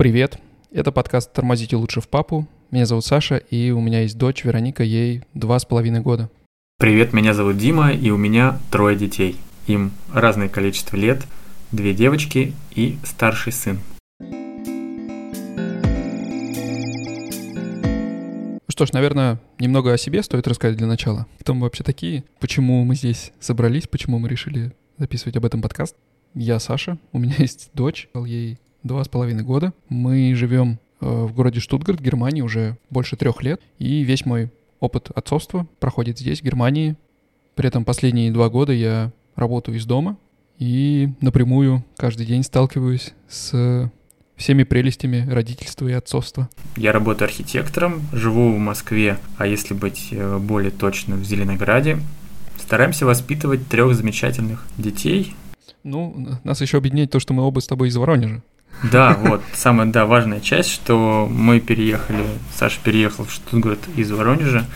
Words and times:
Привет, 0.00 0.38
это 0.72 0.92
подкаст 0.92 1.30
«Тормозите 1.30 1.76
лучше 1.76 2.00
в 2.00 2.08
папу». 2.08 2.48
Меня 2.70 2.86
зовут 2.86 3.04
Саша, 3.04 3.36
и 3.36 3.70
у 3.70 3.82
меня 3.82 4.00
есть 4.00 4.16
дочь 4.16 4.44
Вероника, 4.44 4.82
ей 4.82 5.24
два 5.34 5.58
с 5.58 5.66
половиной 5.66 6.00
года. 6.00 6.30
Привет, 6.78 7.12
меня 7.12 7.34
зовут 7.34 7.58
Дима, 7.58 7.92
и 7.92 8.08
у 8.08 8.16
меня 8.16 8.58
трое 8.70 8.96
детей. 8.96 9.36
Им 9.66 9.92
разное 10.10 10.48
количество 10.48 10.96
лет, 10.96 11.26
две 11.70 11.92
девочки 11.92 12.54
и 12.74 12.96
старший 13.04 13.52
сын. 13.52 13.78
Что 18.68 18.86
ж, 18.86 18.94
наверное, 18.94 19.38
немного 19.58 19.92
о 19.92 19.98
себе 19.98 20.22
стоит 20.22 20.48
рассказать 20.48 20.78
для 20.78 20.86
начала. 20.86 21.26
Кто 21.40 21.52
мы 21.52 21.64
вообще 21.64 21.84
такие? 21.84 22.24
Почему 22.38 22.84
мы 22.84 22.94
здесь 22.94 23.32
собрались? 23.38 23.86
Почему 23.86 24.18
мы 24.18 24.30
решили 24.30 24.72
записывать 24.96 25.36
об 25.36 25.44
этом 25.44 25.60
подкаст? 25.60 25.94
Я 26.32 26.58
Саша, 26.58 26.96
у 27.12 27.18
меня 27.18 27.34
есть 27.38 27.68
дочь, 27.74 28.08
ей 28.14 28.58
два 28.82 29.04
с 29.04 29.08
половиной 29.08 29.42
года. 29.42 29.72
Мы 29.88 30.34
живем 30.34 30.78
э, 31.00 31.06
в 31.06 31.32
городе 31.32 31.60
Штутгарт, 31.60 32.00
Германии, 32.00 32.42
уже 32.42 32.76
больше 32.90 33.16
трех 33.16 33.42
лет. 33.42 33.60
И 33.78 34.02
весь 34.02 34.26
мой 34.26 34.50
опыт 34.80 35.10
отцовства 35.14 35.66
проходит 35.78 36.18
здесь, 36.18 36.40
в 36.40 36.44
Германии. 36.44 36.96
При 37.54 37.68
этом 37.68 37.84
последние 37.84 38.32
два 38.32 38.48
года 38.48 38.72
я 38.72 39.12
работаю 39.36 39.76
из 39.76 39.84
дома 39.86 40.16
и 40.58 41.10
напрямую 41.20 41.84
каждый 41.96 42.26
день 42.26 42.42
сталкиваюсь 42.42 43.14
с 43.28 43.90
всеми 44.36 44.62
прелестями 44.62 45.28
родительства 45.30 45.86
и 45.86 45.92
отцовства. 45.92 46.48
Я 46.76 46.92
работаю 46.92 47.26
архитектором, 47.26 48.02
живу 48.12 48.54
в 48.54 48.58
Москве, 48.58 49.18
а 49.36 49.46
если 49.46 49.74
быть 49.74 50.08
э, 50.12 50.38
более 50.38 50.70
точно, 50.70 51.16
в 51.16 51.24
Зеленограде. 51.24 51.98
Стараемся 52.58 53.04
воспитывать 53.04 53.66
трех 53.68 53.94
замечательных 53.94 54.66
детей. 54.78 55.34
Ну, 55.82 56.38
нас 56.44 56.60
еще 56.60 56.78
объединяет 56.78 57.10
то, 57.10 57.20
что 57.20 57.34
мы 57.34 57.42
оба 57.42 57.60
с 57.60 57.66
тобой 57.66 57.88
из 57.88 57.96
Воронежа. 57.96 58.42
Да, 58.82 59.14
вот, 59.14 59.42
самая, 59.52 59.86
да, 59.86 60.06
важная 60.06 60.40
часть, 60.40 60.70
что 60.70 61.28
мы 61.30 61.60
переехали, 61.60 62.24
Саша 62.54 62.80
переехал 62.82 63.24
в 63.24 63.32
Штутгарт 63.32 63.80
из 63.96 64.10
Воронежа, 64.10 64.66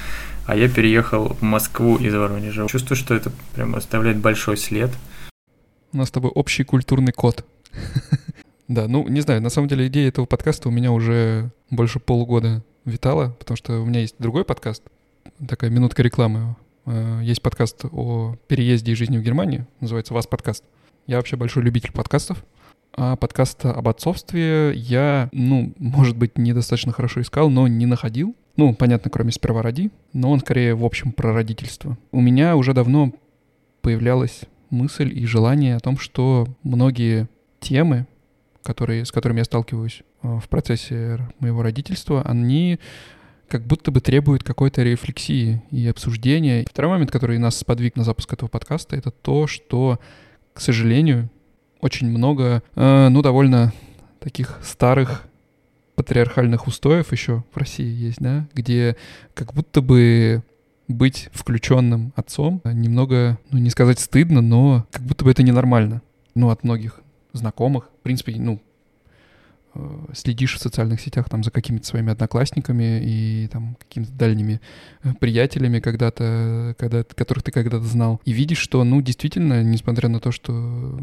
а 0.47 0.57
я 0.57 0.69
переехал 0.69 1.29
в 1.29 1.43
Москву 1.43 1.97
из 1.97 2.15
Воронежа. 2.15 2.67
Чувствую, 2.69 2.99
что 2.99 3.15
это 3.15 3.33
прям 3.55 3.75
оставляет 3.75 4.19
большой 4.19 4.57
след. 4.57 4.91
У 5.93 5.97
нас 5.97 6.09
с 6.09 6.11
тобой 6.11 6.31
общий 6.31 6.65
культурный 6.65 7.13
код. 7.13 7.45
Да, 8.67 8.89
ну, 8.89 9.07
не 9.09 9.21
знаю, 9.21 9.43
на 9.43 9.51
самом 9.51 9.69
деле 9.69 9.89
идея 9.89 10.09
этого 10.09 10.25
подкаста 10.25 10.69
у 10.69 10.73
меня 10.73 10.91
уже 10.91 11.51
больше 11.69 12.01
полугода 12.01 12.65
витала, 12.87 13.37
потому 13.39 13.57
что 13.57 13.81
у 13.81 13.85
меня 13.85 14.01
есть 14.01 14.15
другой 14.19 14.45
подкаст, 14.45 14.83
такая 15.47 15.69
минутка 15.71 16.03
рекламы. 16.03 16.57
Э, 16.87 17.21
есть 17.23 17.43
подкаст 17.43 17.85
о 17.93 18.37
переезде 18.49 18.93
и 18.93 18.95
жизни 18.95 19.19
в 19.19 19.23
Германии, 19.23 19.67
называется 19.81 20.15
«Вас 20.15 20.27
подкаст». 20.27 20.65
Я 21.07 21.19
вообще 21.19 21.37
большой 21.37 21.63
любитель 21.63 21.93
подкастов, 21.93 22.43
подкаста 22.97 23.73
об 23.73 23.89
отцовстве 23.89 24.73
я, 24.75 25.29
ну, 25.33 25.73
может 25.79 26.17
быть, 26.17 26.39
недостаточно 26.39 26.93
хорошо 26.93 27.21
искал, 27.21 27.51
но 27.51 27.69
не 27.69 27.87
находил. 27.87 28.35
Ну, 28.57 28.75
понятно, 28.75 29.11
кроме 29.11 29.33
«Сперва 29.33 29.63
роди», 29.63 29.91
но 30.13 30.31
он 30.31 30.41
скорее, 30.41 30.75
в 30.75 30.85
общем, 30.85 31.13
про 31.13 31.33
родительство. 31.33 31.99
У 32.13 32.21
меня 32.21 32.57
уже 32.57 32.73
давно 32.73 33.13
появлялась 33.83 34.43
мысль 34.71 35.13
и 35.13 35.27
желание 35.27 35.77
о 35.77 35.81
том, 35.81 35.99
что 35.99 36.47
многие 36.63 37.29
темы, 37.61 38.07
которые, 38.63 39.05
с 39.05 39.13
которыми 39.13 39.39
я 39.39 39.45
сталкиваюсь 39.45 40.03
э, 40.23 40.39
в 40.39 40.49
процессе 40.49 41.19
моего 41.39 41.63
родительства, 41.63 42.23
они 42.23 42.79
как 43.49 43.67
будто 43.67 43.91
бы 43.91 44.01
требуют 44.01 44.43
какой-то 44.43 44.83
рефлексии 44.83 45.63
и 45.71 45.87
обсуждения. 45.87 46.65
Второй 46.69 46.93
момент, 46.93 47.11
который 47.11 47.39
нас 47.39 47.57
сподвиг 47.57 47.97
на 47.97 48.05
запуск 48.05 48.33
этого 48.33 48.49
подкаста, 48.49 48.97
это 48.97 49.11
то, 49.11 49.47
что, 49.47 49.99
к 50.53 50.61
сожалению, 50.61 51.29
очень 51.85 52.09
много, 52.09 52.63
э, 52.77 53.09
ну, 53.11 53.21
довольно 53.21 53.75
таких 54.19 54.59
старых 54.63 55.25
патриархальных 55.97 56.67
устоев 56.67 57.13
еще 57.13 57.45
в 57.53 57.59
России 57.59 57.87
есть, 57.87 58.21
да, 58.21 58.49
где 58.55 58.97
как 59.35 59.53
будто 59.53 59.83
бы 59.83 60.43
быть 60.89 61.29
включенным 61.35 62.15
отцом 62.17 62.63
немного, 62.65 63.39
ну, 63.51 63.59
не 63.59 63.69
сказать 63.69 63.99
стыдно, 63.99 64.41
но 64.41 64.87
как 64.91 65.03
будто 65.03 65.27
бы 65.27 65.31
это 65.31 65.43
ненормально. 65.43 66.01
Ну, 66.35 66.49
от 66.49 66.65
многих 66.65 67.01
знакомых. 67.35 67.91
В 68.01 68.03
принципе, 68.03 68.35
ну, 68.39 68.63
э, 69.75 70.07
следишь 70.15 70.57
в 70.57 70.61
социальных 70.61 71.03
сетях 71.03 71.29
там 71.29 71.45
за 71.45 71.51
какими-то 71.51 71.87
своими 71.87 72.13
одноклассниками 72.13 73.03
и 73.05 73.49
там 73.53 73.77
какими-то 73.79 74.13
дальними 74.13 74.63
э, 75.03 75.13
приятелями 75.21 75.81
когда-то, 75.81 76.75
когда, 76.79 77.05
которых 77.05 77.45
ты 77.45 77.53
когда-то 77.53 77.85
знал, 77.85 78.23
и 78.25 78.33
видишь, 78.33 78.59
что, 78.59 78.83
ну, 78.85 79.03
действительно, 79.03 79.63
несмотря 79.63 80.09
на 80.09 80.19
то, 80.19 80.33
что 80.33 80.99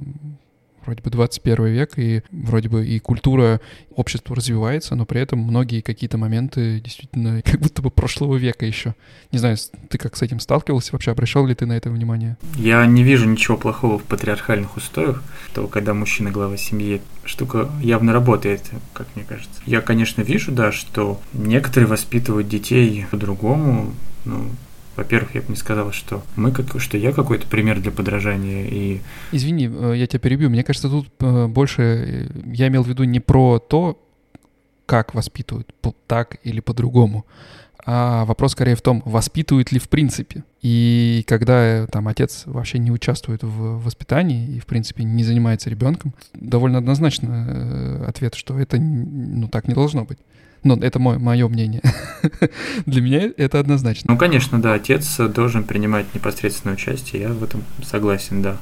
вроде 0.86 1.02
бы 1.02 1.10
21 1.10 1.66
век, 1.68 1.98
и 1.98 2.24
вроде 2.32 2.70
бы 2.70 2.86
и 2.86 3.00
культура 3.00 3.62
общества 3.96 4.36
развивается, 4.36 4.96
но 4.96 5.06
при 5.06 5.22
этом 5.22 5.40
многие 5.40 5.82
какие-то 5.82 6.18
моменты 6.18 6.80
действительно 6.80 7.42
как 7.46 7.60
будто 7.60 7.82
бы 7.82 7.90
прошлого 7.90 8.36
века 8.36 8.66
еще. 8.66 8.96
Не 9.32 9.40
знаю, 9.40 9.58
ты 9.90 9.98
как 9.98 10.16
с 10.16 10.22
этим 10.22 10.40
сталкивался, 10.40 10.94
вообще 10.94 11.12
обращал 11.12 11.46
ли 11.46 11.56
ты 11.56 11.66
на 11.66 11.74
это 11.74 11.90
внимание? 11.90 12.38
Я 12.56 12.86
не 12.86 13.04
вижу 13.04 13.28
ничего 13.28 13.58
плохого 13.58 14.00
в 14.00 14.04
патриархальных 14.04 14.78
устоях, 14.78 15.24
то 15.54 15.68
когда 15.68 15.94
мужчина 15.94 16.32
глава 16.32 16.58
семьи, 16.58 17.02
штука 17.24 17.70
явно 17.82 18.14
работает, 18.14 18.70
как 18.94 19.08
мне 19.16 19.26
кажется. 19.26 19.62
Я, 19.66 19.82
конечно, 19.82 20.22
вижу, 20.22 20.52
да, 20.52 20.72
что 20.72 21.20
некоторые 21.34 21.88
воспитывают 21.88 22.48
детей 22.48 23.06
по-другому, 23.12 23.94
ну, 24.26 24.50
во-первых, 25.02 25.34
я 25.34 25.42
бы 25.42 25.48
не 25.50 25.56
сказал, 25.56 25.92
что 25.92 26.24
мы 26.36 26.52
как, 26.52 26.80
что 26.80 26.96
я 26.98 27.12
какой-то 27.12 27.48
пример 27.48 27.82
для 27.82 27.92
подражания 27.92 28.66
и. 28.68 29.02
Извини, 29.32 29.68
э, 29.68 29.94
я 29.96 30.06
тебя 30.06 30.20
перебью. 30.20 30.50
Мне 30.50 30.64
кажется, 30.64 30.90
тут 30.90 31.10
э, 31.20 31.48
больше 31.48 31.82
э, 31.82 32.28
я 32.54 32.68
имел 32.68 32.84
в 32.84 32.88
виду 32.88 33.04
не 33.04 33.20
про 33.20 33.58
то, 33.58 34.00
как 34.86 35.16
воспитывают, 35.16 35.74
так 36.06 36.38
или 36.44 36.60
по-другому, 36.60 37.26
а 37.84 38.26
вопрос 38.26 38.52
скорее 38.52 38.76
в 38.76 38.82
том, 38.82 39.02
воспитывают 39.06 39.72
ли 39.72 39.80
в 39.80 39.90
принципе. 39.90 40.44
И 40.62 41.24
когда 41.28 41.88
там 41.88 42.08
отец 42.08 42.44
вообще 42.46 42.78
не 42.78 42.92
участвует 42.92 43.42
в 43.42 43.84
воспитании 43.84 44.56
и, 44.56 44.60
в 44.60 44.68
принципе, 44.68 45.04
не 45.04 45.24
занимается 45.24 45.72
ребенком, 45.72 46.14
довольно 46.34 46.78
однозначно 46.78 48.06
ответ, 48.08 48.36
что 48.36 48.60
это 48.60 48.78
ну 48.78 49.48
так 49.48 49.68
не 49.68 49.74
должно 49.74 50.06
быть. 50.06 50.20
Но 50.64 50.76
это 50.76 51.00
мое, 51.00 51.18
мое 51.18 51.48
мнение. 51.48 51.82
Для 52.86 53.02
меня 53.02 53.32
это 53.36 53.60
однозначно. 53.60 54.14
Ну, 54.14 54.18
конечно, 54.18 54.62
да, 54.62 54.74
отец 54.74 55.18
должен 55.18 55.64
принимать 55.64 56.14
непосредственное 56.14 56.76
участие, 56.76 57.24
я 57.24 57.30
в 57.30 57.44
этом 57.44 57.64
согласен, 57.84 58.42
да. 58.42 58.58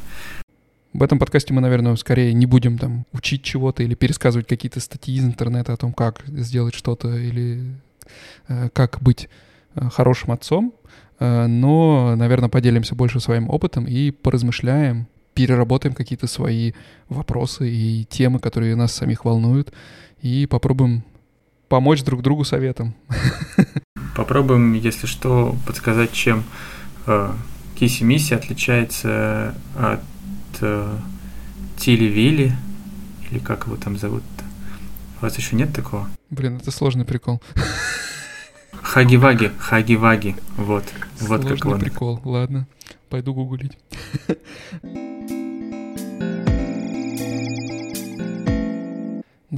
В 0.94 1.04
этом 1.04 1.20
подкасте 1.20 1.54
мы, 1.54 1.62
наверное, 1.62 1.96
скорее 1.98 2.34
не 2.34 2.48
будем 2.48 2.78
там 2.78 3.06
учить 3.14 3.44
чего-то 3.44 3.84
или 3.84 3.94
пересказывать 3.94 4.48
какие-то 4.48 4.80
статьи 4.80 5.18
из 5.18 5.26
интернета 5.26 5.74
о 5.74 5.78
том, 5.78 5.94
как 5.94 6.24
сделать 6.26 6.74
что-то 6.74 7.16
или 7.16 7.76
э, 8.48 8.70
как 8.74 9.00
быть 9.02 9.30
э, 9.76 9.88
хорошим 9.90 10.31
отцом, 10.31 10.74
э, 11.20 11.46
но, 11.46 12.16
наверное, 12.16 12.50
поделимся 12.50 12.96
больше 12.96 13.20
своим 13.20 13.50
опытом 13.52 13.86
и 13.86 14.10
поразмышляем, 14.10 15.08
переработаем 15.36 15.94
какие-то 15.94 16.26
свои 16.26 16.72
вопросы 17.08 17.70
и 17.70 18.06
темы, 18.10 18.40
которые 18.40 18.76
нас 18.76 18.92
самих 18.92 19.26
волнуют, 19.26 19.72
и 20.24 20.48
попробуем 20.48 21.04
помочь 21.69 22.03
друг 22.03 22.22
другу 22.22 22.44
советом. 22.44 22.94
Попробуем, 24.16 24.74
если 24.74 25.07
что, 25.07 25.56
подсказать, 25.66 26.12
чем 26.12 26.44
э, 27.06 27.31
Киси 27.75 28.03
Мисси 28.03 28.34
отличается 28.34 29.56
от 29.78 30.02
э, 30.59 30.97
Тили 31.78 32.06
Вилли, 32.06 32.53
или 33.30 33.40
как 33.40 33.68
его 33.68 33.78
там 33.78 33.97
зовут-то. 33.97 34.44
У 35.19 35.22
вас 35.22 35.38
еще 35.38 35.56
нет 35.56 35.74
такого? 35.74 36.09
Блин, 36.30 36.57
это 36.57 36.72
сложный 36.72 37.06
прикол. 37.06 37.41
Хаги-ваги, 38.81 39.51
хаги-ваги, 39.59 40.36
вот, 40.57 40.84
Сложный 41.18 41.51
вот 41.51 41.62
как 41.62 41.72
он. 41.72 41.80
прикол, 41.80 42.22
ладно, 42.24 42.68
пойду 43.09 43.34
гуглить. 43.34 43.78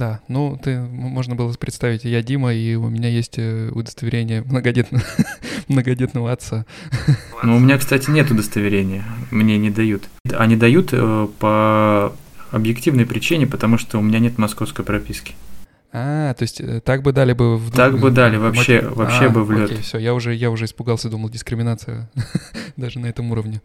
Да, 0.02 0.20
ну, 0.26 0.58
ты, 0.60 0.80
можно 0.80 1.36
было 1.36 1.52
представить, 1.52 2.02
я 2.02 2.22
Дима, 2.22 2.52
и 2.52 2.74
у 2.74 2.88
меня 2.88 3.08
есть 3.08 3.38
э, 3.38 3.70
удостоверение 3.72 4.42
многодетного, 4.42 5.04
многодетного 5.68 6.32
отца. 6.32 6.66
Ну, 7.44 7.54
у 7.54 7.60
меня, 7.60 7.78
кстати, 7.78 8.10
нет 8.10 8.28
удостоверения, 8.28 9.04
мне 9.30 9.58
не 9.58 9.70
дают. 9.70 10.08
Они 10.36 10.56
дают 10.56 10.88
э, 10.90 11.28
по 11.38 12.12
объективной 12.50 13.06
причине, 13.06 13.46
потому 13.46 13.78
что 13.78 14.00
у 14.00 14.02
меня 14.02 14.18
нет 14.18 14.38
московской 14.38 14.84
прописки. 14.84 15.36
А, 15.92 16.34
то 16.34 16.42
есть 16.42 16.60
э, 16.60 16.80
так 16.80 17.02
бы 17.02 17.12
дали 17.12 17.32
бы 17.32 17.56
в 17.56 17.70
Так 17.70 18.00
бы 18.00 18.10
дали, 18.10 18.38
вообще, 18.38 18.80
вообще 18.80 19.26
а, 19.26 19.30
бы 19.30 19.44
в 19.44 19.52
лед. 19.52 19.70
Окей, 19.70 19.82
все, 19.82 19.98
я 19.98 20.14
уже, 20.14 20.34
я 20.34 20.50
уже 20.50 20.64
испугался, 20.64 21.10
думал, 21.10 21.30
дискриминация 21.30 22.10
даже 22.76 22.98
на 22.98 23.06
этом 23.06 23.30
уровне. 23.30 23.62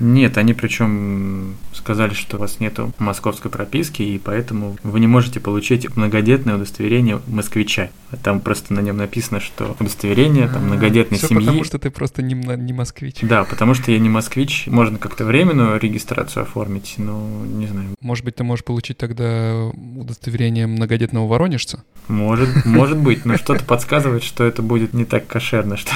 Нет, 0.00 0.38
они 0.38 0.54
причем 0.54 1.56
сказали, 1.72 2.14
что 2.14 2.36
у 2.36 2.40
вас 2.40 2.60
нету 2.60 2.92
московской 2.98 3.50
прописки, 3.50 4.02
и 4.02 4.18
поэтому 4.18 4.76
вы 4.82 5.00
не 5.00 5.06
можете 5.06 5.40
получить 5.40 5.96
многодетное 5.96 6.56
удостоверение 6.56 7.20
москвича. 7.26 7.90
Там 8.22 8.40
просто 8.40 8.74
на 8.74 8.80
нем 8.80 8.96
написано, 8.96 9.40
что 9.40 9.76
удостоверение 9.78 10.48
там, 10.48 10.66
многодетной 10.66 11.18
Всё 11.18 11.28
семьи. 11.28 11.40
потому 11.40 11.64
что 11.64 11.78
ты 11.78 11.90
просто 11.90 12.22
не, 12.22 12.34
не 12.34 12.72
москвич. 12.72 13.16
Да, 13.22 13.44
потому 13.44 13.74
что 13.74 13.90
я 13.90 13.98
не 13.98 14.08
москвич. 14.08 14.66
Можно 14.66 14.98
как-то 14.98 15.24
временную 15.24 15.78
регистрацию 15.78 16.42
оформить, 16.42 16.94
но 16.98 17.44
не 17.46 17.66
знаю. 17.66 17.88
Может 18.00 18.24
быть, 18.24 18.36
ты 18.36 18.44
можешь 18.44 18.64
получить 18.64 18.98
тогда 18.98 19.70
удостоверение 19.96 20.66
многодетного 20.66 21.26
воронежца? 21.26 21.84
Может, 22.08 22.64
может 22.64 22.98
быть, 22.98 23.24
но 23.24 23.36
что-то 23.36 23.64
подсказывает, 23.64 24.24
что 24.24 24.44
это 24.44 24.62
будет 24.62 24.92
не 24.92 25.04
так 25.04 25.26
кошерно, 25.26 25.76
что... 25.76 25.92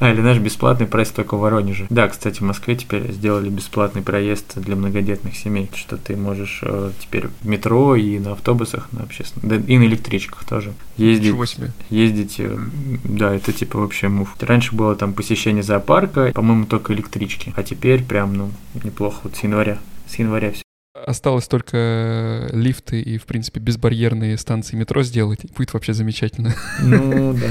А, 0.00 0.10
или 0.10 0.20
наш 0.20 0.38
бесплатный 0.38 0.86
проезд 0.86 1.14
только 1.14 1.36
в 1.36 1.40
Воронеже. 1.40 1.86
Да, 1.90 2.08
кстати, 2.08 2.38
в 2.38 2.42
Москве 2.42 2.76
теперь 2.76 3.12
сделали 3.12 3.48
бесплатный 3.48 4.02
проезд 4.02 4.58
для 4.58 4.76
многодетных 4.76 5.36
семей, 5.36 5.70
что 5.74 5.96
ты 5.96 6.16
можешь 6.16 6.60
э, 6.62 6.92
теперь 7.00 7.28
в 7.28 7.46
метро 7.46 7.96
и 7.96 8.18
на 8.18 8.32
автобусах, 8.32 8.88
на 8.92 9.02
общественных, 9.02 9.48
да, 9.48 9.72
и 9.72 9.78
на 9.78 9.84
электричках 9.84 10.44
тоже 10.44 10.72
ездить. 10.96 11.28
Ничего 11.28 11.46
себе. 11.46 11.72
Ездить, 11.90 12.36
э, 12.38 12.58
да, 13.04 13.34
это 13.34 13.52
типа 13.52 13.78
вообще 13.78 14.08
мув. 14.08 14.36
Раньше 14.40 14.74
было 14.74 14.96
там 14.96 15.12
посещение 15.12 15.62
зоопарка, 15.62 16.32
по-моему, 16.34 16.66
только 16.66 16.92
электрички, 16.92 17.52
а 17.56 17.62
теперь 17.62 18.02
прям, 18.04 18.34
ну, 18.34 18.50
неплохо, 18.82 19.20
вот 19.24 19.36
с 19.36 19.42
января. 19.42 19.78
С 20.08 20.16
января 20.16 20.52
все. 20.52 20.62
Осталось 21.06 21.48
только 21.48 22.48
лифты 22.52 23.00
и, 23.00 23.18
в 23.18 23.24
принципе, 23.24 23.60
безбарьерные 23.60 24.36
станции 24.36 24.76
метро 24.76 25.02
сделать. 25.02 25.40
Будет 25.56 25.72
вообще 25.72 25.94
замечательно. 25.94 26.54
Ну, 26.80 27.32
да. 27.32 27.48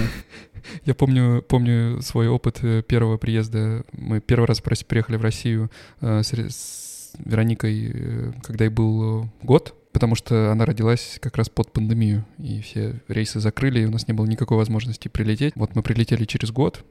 Я 0.85 0.93
помню, 0.93 1.41
помню 1.41 2.01
свой 2.01 2.27
опыт 2.27 2.59
э, 2.63 2.81
первого 2.81 3.17
приезда. 3.17 3.83
Мы 3.93 4.19
первый 4.19 4.45
раз 4.45 4.61
приехали 4.61 5.17
в 5.17 5.21
Россию 5.21 5.71
э, 6.01 6.21
с, 6.23 7.13
Вероникой, 7.19 7.91
э, 7.93 8.31
когда 8.41 8.65
ей 8.65 8.69
был 8.71 9.29
год, 9.43 9.75
потому 9.91 10.15
что 10.15 10.51
она 10.51 10.65
родилась 10.65 11.17
как 11.21 11.35
раз 11.35 11.49
под 11.49 11.71
пандемию, 11.73 12.25
и 12.37 12.61
все 12.61 13.01
рейсы 13.09 13.39
закрыли, 13.39 13.81
и 13.81 13.85
у 13.85 13.91
нас 13.91 14.07
не 14.07 14.13
было 14.13 14.25
никакой 14.25 14.57
возможности 14.57 15.09
прилететь. 15.09 15.53
Вот 15.55 15.75
мы 15.75 15.83
прилетели 15.83 16.23
через 16.23 16.51
год, 16.51 16.85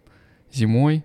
зимой, 0.53 1.05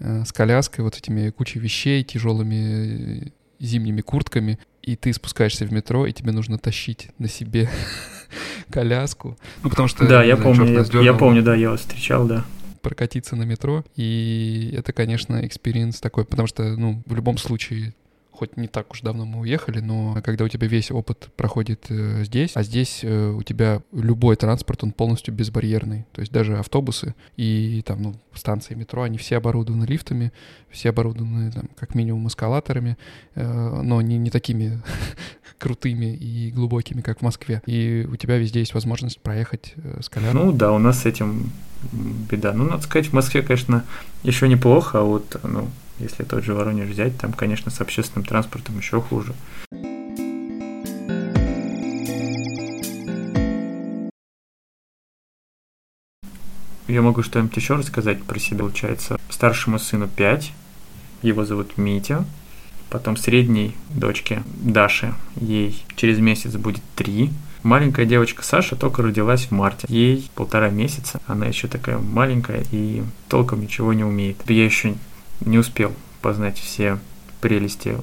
с 0.00 0.32
коляской, 0.32 0.82
вот 0.82 0.96
этими 0.96 1.30
кучей 1.30 1.60
вещей, 1.60 2.02
тяжелыми 2.02 3.32
зимними 3.60 4.00
куртками, 4.00 4.58
и 4.82 4.96
ты 4.96 5.12
спускаешься 5.12 5.66
в 5.66 5.72
метро, 5.72 6.06
и 6.06 6.12
тебе 6.12 6.32
нужно 6.32 6.58
тащить 6.58 7.10
на 7.18 7.28
себе 7.28 7.68
коляску. 8.70 9.36
Ну, 9.62 9.70
потому 9.70 9.88
что... 9.88 10.06
Да, 10.06 10.22
я 10.22 10.36
помню, 10.36 10.84
я, 11.02 11.14
помню, 11.14 11.42
да, 11.42 11.54
я 11.54 11.70
вас 11.70 11.80
встречал, 11.80 12.26
да. 12.26 12.44
прокатиться 12.82 13.36
на 13.36 13.42
метро, 13.42 13.84
и 13.96 14.74
это, 14.76 14.92
конечно, 14.92 15.44
experience 15.46 16.00
такой, 16.00 16.24
потому 16.24 16.46
что, 16.48 16.76
ну, 16.76 17.02
в 17.06 17.14
любом 17.14 17.38
случае, 17.38 17.94
хоть 18.38 18.56
не 18.56 18.68
так 18.68 18.92
уж 18.92 19.00
давно 19.00 19.24
мы 19.24 19.40
уехали, 19.40 19.80
но 19.80 20.16
когда 20.22 20.44
у 20.44 20.48
тебя 20.48 20.68
весь 20.68 20.92
опыт 20.92 21.28
проходит 21.36 21.86
э, 21.88 22.22
здесь, 22.24 22.52
а 22.54 22.62
здесь 22.62 23.00
э, 23.02 23.30
у 23.30 23.42
тебя 23.42 23.82
любой 23.92 24.36
транспорт, 24.36 24.84
он 24.84 24.92
полностью 24.92 25.34
безбарьерный, 25.34 26.06
то 26.12 26.20
есть 26.20 26.30
даже 26.30 26.56
автобусы 26.56 27.16
и 27.36 27.82
там, 27.84 28.00
ну, 28.00 28.14
станции 28.34 28.74
метро, 28.74 29.02
они 29.02 29.18
все 29.18 29.38
оборудованы 29.38 29.86
лифтами, 29.86 30.32
все 30.70 30.90
оборудованы, 30.90 31.50
там, 31.50 31.68
как 31.76 31.96
минимум 31.96 32.28
эскалаторами, 32.28 32.96
э, 33.34 33.82
но 33.82 34.00
не, 34.02 34.18
не 34.18 34.30
такими 34.30 34.80
крутыми 35.58 36.14
и 36.14 36.52
глубокими, 36.52 37.00
как 37.00 37.18
в 37.18 37.22
Москве. 37.22 37.60
И 37.66 38.06
у 38.08 38.14
тебя 38.14 38.38
везде 38.38 38.60
есть 38.60 38.74
возможность 38.74 39.20
проехать 39.20 39.72
э, 39.74 39.98
с 40.00 40.08
коляской. 40.08 40.40
Ну 40.40 40.52
да, 40.52 40.70
у 40.70 40.78
нас 40.78 41.00
с 41.02 41.06
этим 41.06 41.50
беда. 42.30 42.52
Ну, 42.52 42.64
надо 42.64 42.82
сказать, 42.82 43.08
в 43.08 43.12
Москве, 43.12 43.42
конечно, 43.42 43.84
еще 44.22 44.46
неплохо, 44.46 45.00
а 45.00 45.02
вот, 45.02 45.40
ну, 45.42 45.68
если 45.98 46.24
тот 46.24 46.44
же 46.44 46.54
Воронеж 46.54 46.88
взять, 46.88 47.16
там, 47.18 47.32
конечно, 47.32 47.70
с 47.70 47.80
общественным 47.80 48.24
транспортом 48.24 48.78
еще 48.78 49.00
хуже. 49.00 49.34
Я 56.88 57.02
могу 57.02 57.22
что-нибудь 57.22 57.54
еще 57.54 57.74
рассказать 57.74 58.22
про 58.24 58.38
себя. 58.38 58.60
Получается, 58.60 59.20
старшему 59.28 59.78
сыну 59.78 60.08
5, 60.08 60.52
его 61.22 61.44
зовут 61.44 61.76
Митя. 61.76 62.24
Потом 62.88 63.18
средней 63.18 63.76
дочке 63.90 64.42
Даше, 64.46 65.14
ей 65.36 65.84
через 65.96 66.18
месяц 66.18 66.54
будет 66.54 66.82
3. 66.96 67.30
Маленькая 67.62 68.06
девочка 68.06 68.42
Саша 68.42 68.76
только 68.76 69.02
родилась 69.02 69.46
в 69.46 69.50
марте. 69.50 69.86
Ей 69.90 70.30
полтора 70.34 70.70
месяца. 70.70 71.20
Она 71.26 71.46
еще 71.46 71.68
такая 71.68 71.98
маленькая 71.98 72.64
и 72.70 73.02
толком 73.28 73.60
ничего 73.60 73.92
не 73.92 74.04
умеет. 74.04 74.38
Я 74.48 74.64
еще 74.64 74.94
не 75.40 75.58
успел 75.58 75.92
познать 76.20 76.58
все 76.58 76.98
прелести 77.40 77.96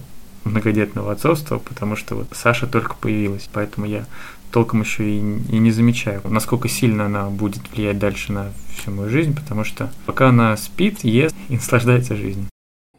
многодетного 0.44 1.12
отцовства, 1.12 1.60
потому 1.60 1.96
что 1.96 2.16
вот 2.16 2.28
Саша 2.34 2.68
только 2.68 2.96
появилась, 2.96 3.50
поэтому 3.52 3.88
я 3.88 4.06
толком 4.52 4.82
еще 4.82 5.04
и, 5.04 5.18
и 5.18 5.58
не 5.58 5.72
замечаю, 5.72 6.22
насколько 6.24 6.70
сильно 6.70 7.08
она 7.08 7.30
будет 7.30 7.70
влиять 7.72 8.00
дальше 8.00 8.32
на 8.32 8.54
всю 8.78 8.92
мою 8.92 9.10
жизнь, 9.10 9.36
потому 9.36 9.64
что 9.64 9.92
пока 10.06 10.30
она 10.30 10.56
спит, 10.56 11.04
ест 11.04 11.36
и 11.50 11.56
наслаждается 11.56 12.16
жизнью. 12.16 12.48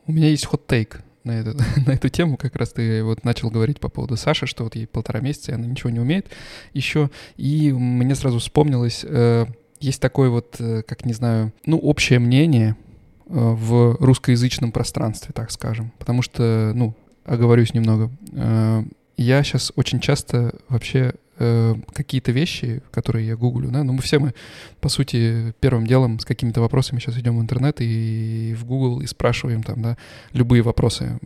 У 0.06 0.12
меня 0.12 0.28
есть 0.28 0.44
хот-тейк 0.46 1.00
на 1.24 1.40
эту, 1.40 1.56
на 1.86 1.92
эту 1.92 2.08
тему. 2.08 2.36
Как 2.36 2.56
раз 2.56 2.72
ты 2.72 3.02
вот 3.02 3.24
начал 3.24 3.50
говорить 3.50 3.80
по 3.80 3.88
поводу 3.88 4.16
Саши, 4.16 4.46
что 4.46 4.64
вот 4.64 4.76
ей 4.76 4.86
полтора 4.86 5.20
месяца, 5.20 5.52
и 5.52 5.54
она 5.54 5.66
ничего 5.66 5.90
не 5.90 6.00
умеет 6.00 6.26
еще. 6.72 7.10
И 7.36 7.72
мне 7.72 8.14
сразу 8.14 8.38
вспомнилось, 8.38 9.04
э, 9.08 9.46
есть 9.80 10.00
такое 10.00 10.30
вот, 10.30 10.56
э, 10.58 10.82
как 10.82 11.04
не 11.04 11.12
знаю, 11.12 11.52
ну, 11.64 11.78
общее 11.78 12.18
мнение 12.18 12.76
в 13.26 13.96
русскоязычном 14.00 14.72
пространстве, 14.72 15.32
так 15.34 15.50
скажем. 15.50 15.92
Потому 15.98 16.22
что, 16.22 16.72
ну, 16.74 16.94
оговорюсь 17.24 17.74
немного. 17.74 18.10
Э, 18.32 18.84
я 19.16 19.42
сейчас 19.42 19.72
очень 19.76 20.00
часто 20.00 20.54
вообще 20.68 21.14
э, 21.38 21.74
какие-то 21.92 22.32
вещи, 22.32 22.82
которые 22.90 23.26
я 23.26 23.36
гуглю, 23.36 23.70
да, 23.70 23.82
ну 23.82 23.94
мы 23.94 24.02
все 24.02 24.18
мы, 24.18 24.34
по 24.80 24.88
сути, 24.88 25.54
первым 25.60 25.86
делом 25.86 26.18
с 26.18 26.24
какими-то 26.24 26.60
вопросами 26.60 26.98
сейчас 26.98 27.18
идем 27.18 27.38
в 27.38 27.42
интернет 27.42 27.80
и 27.80 28.54
в 28.58 28.64
Google 28.64 29.00
и 29.00 29.06
спрашиваем 29.06 29.62
там, 29.62 29.82
да, 29.82 29.96
любые 30.32 30.62
вопросы, 30.62 31.18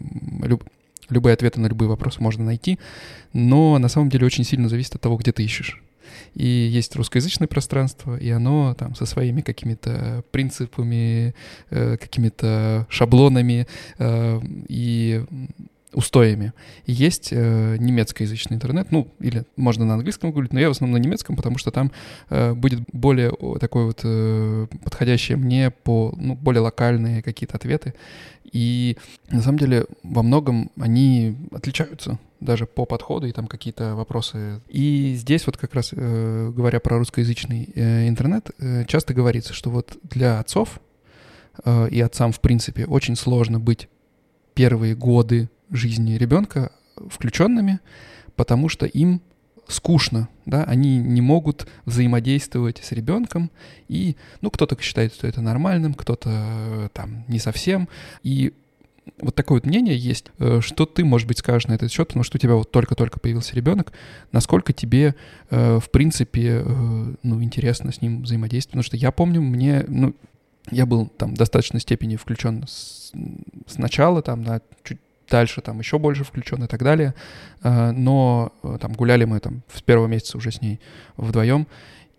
люб- 0.42 0.64
любые 1.08 1.34
ответы 1.34 1.60
на 1.60 1.66
любые 1.66 1.88
вопросы 1.88 2.22
можно 2.22 2.44
найти, 2.44 2.78
но 3.32 3.78
на 3.78 3.88
самом 3.88 4.08
деле 4.08 4.26
очень 4.26 4.44
сильно 4.44 4.68
зависит 4.68 4.94
от 4.94 5.00
того, 5.00 5.16
где 5.16 5.32
ты 5.32 5.44
ищешь. 5.44 5.82
И 6.34 6.46
есть 6.46 6.96
русскоязычное 6.96 7.48
пространство, 7.48 8.16
и 8.16 8.30
оно 8.30 8.74
там 8.74 8.94
со 8.94 9.06
своими 9.06 9.40
какими-то 9.40 10.24
принципами, 10.30 11.34
э, 11.70 11.96
какими-то 11.96 12.86
шаблонами 12.88 13.66
э, 13.98 14.40
и 14.68 15.24
устоями. 15.92 16.52
Есть 16.86 17.30
э, 17.32 17.76
немецкоязычный 17.78 18.56
интернет, 18.56 18.92
ну, 18.92 19.12
или 19.18 19.44
можно 19.56 19.84
на 19.84 19.94
английском 19.94 20.30
гуглить, 20.30 20.52
но 20.52 20.60
я 20.60 20.68
в 20.68 20.72
основном 20.72 21.00
на 21.00 21.04
немецком, 21.04 21.36
потому 21.36 21.58
что 21.58 21.70
там 21.70 21.90
э, 22.28 22.54
будет 22.54 22.80
более 22.92 23.32
такой 23.58 23.86
вот 23.86 24.00
э, 24.04 24.66
подходящие 24.84 25.36
мне 25.36 25.70
по, 25.70 26.14
ну, 26.16 26.34
более 26.34 26.60
локальные 26.60 27.22
какие-то 27.22 27.56
ответы. 27.56 27.94
И 28.52 28.96
на 29.30 29.42
самом 29.42 29.58
деле 29.58 29.86
во 30.02 30.22
многом 30.22 30.70
они 30.78 31.36
отличаются 31.52 32.18
даже 32.40 32.66
по 32.66 32.84
подходу 32.84 33.26
и 33.26 33.32
там 33.32 33.46
какие-то 33.46 33.94
вопросы. 33.94 34.60
И 34.68 35.14
здесь 35.16 35.46
вот 35.46 35.56
как 35.56 35.74
раз, 35.74 35.90
э, 35.92 36.52
говоря 36.54 36.80
про 36.80 36.98
русскоязычный 36.98 37.68
э, 37.74 38.08
интернет, 38.08 38.50
э, 38.58 38.84
часто 38.86 39.14
говорится, 39.14 39.52
что 39.54 39.70
вот 39.70 39.98
для 40.02 40.40
отцов 40.40 40.80
э, 41.64 41.88
и 41.90 42.00
отцам 42.00 42.32
в 42.32 42.40
принципе 42.40 42.86
очень 42.86 43.16
сложно 43.16 43.60
быть 43.60 43.88
первые 44.54 44.94
годы 44.94 45.48
жизни 45.70 46.14
ребенка 46.14 46.72
включенными, 47.08 47.80
потому 48.36 48.68
что 48.68 48.86
им 48.86 49.20
скучно, 49.70 50.28
да, 50.46 50.64
они 50.64 50.98
не 50.98 51.20
могут 51.20 51.66
взаимодействовать 51.84 52.80
с 52.82 52.92
ребенком, 52.92 53.50
и, 53.88 54.16
ну, 54.40 54.50
кто-то 54.50 54.76
считает, 54.80 55.14
что 55.14 55.26
это 55.26 55.40
нормальным, 55.40 55.94
кто-то 55.94 56.30
э, 56.30 56.88
там 56.92 57.24
не 57.28 57.38
совсем, 57.38 57.88
и 58.22 58.52
вот 59.20 59.34
такое 59.34 59.58
вот 59.58 59.66
мнение 59.66 59.96
есть, 59.96 60.26
э, 60.38 60.60
что 60.60 60.86
ты, 60.86 61.04
может 61.04 61.26
быть, 61.28 61.38
скажешь 61.38 61.68
на 61.68 61.74
этот 61.74 61.90
счет, 61.90 62.08
потому 62.08 62.24
что 62.24 62.36
у 62.36 62.40
тебя 62.40 62.54
вот 62.54 62.70
только-только 62.70 63.20
появился 63.20 63.54
ребенок, 63.54 63.92
насколько 64.32 64.72
тебе, 64.72 65.14
э, 65.50 65.78
в 65.78 65.90
принципе, 65.90 66.64
ну, 67.22 67.42
интересно 67.42 67.92
с 67.92 68.02
ним 68.02 68.22
взаимодействовать, 68.22 68.72
потому 68.72 68.84
что 68.84 68.96
я 68.96 69.12
помню, 69.12 69.40
мне, 69.40 69.84
ну, 69.88 70.14
я 70.70 70.86
был 70.86 71.06
там 71.06 71.34
в 71.34 71.38
достаточной 71.38 71.80
степени 71.80 72.16
включен 72.16 72.64
с, 72.66 73.12
сначала, 73.66 74.22
там, 74.22 74.42
на 74.42 74.60
чуть 74.82 74.98
дальше 75.30 75.60
там 75.60 75.78
еще 75.78 75.98
больше 75.98 76.24
включен 76.24 76.62
и 76.64 76.66
так 76.66 76.82
далее. 76.82 77.14
Э, 77.62 77.92
Но 77.92 78.52
э, 78.62 78.78
там 78.80 78.92
гуляли 78.92 79.24
мы 79.24 79.40
там 79.40 79.62
с 79.72 79.82
первого 79.82 80.06
месяца 80.06 80.36
уже 80.36 80.50
с 80.50 80.60
ней 80.60 80.80
вдвоем. 81.16 81.66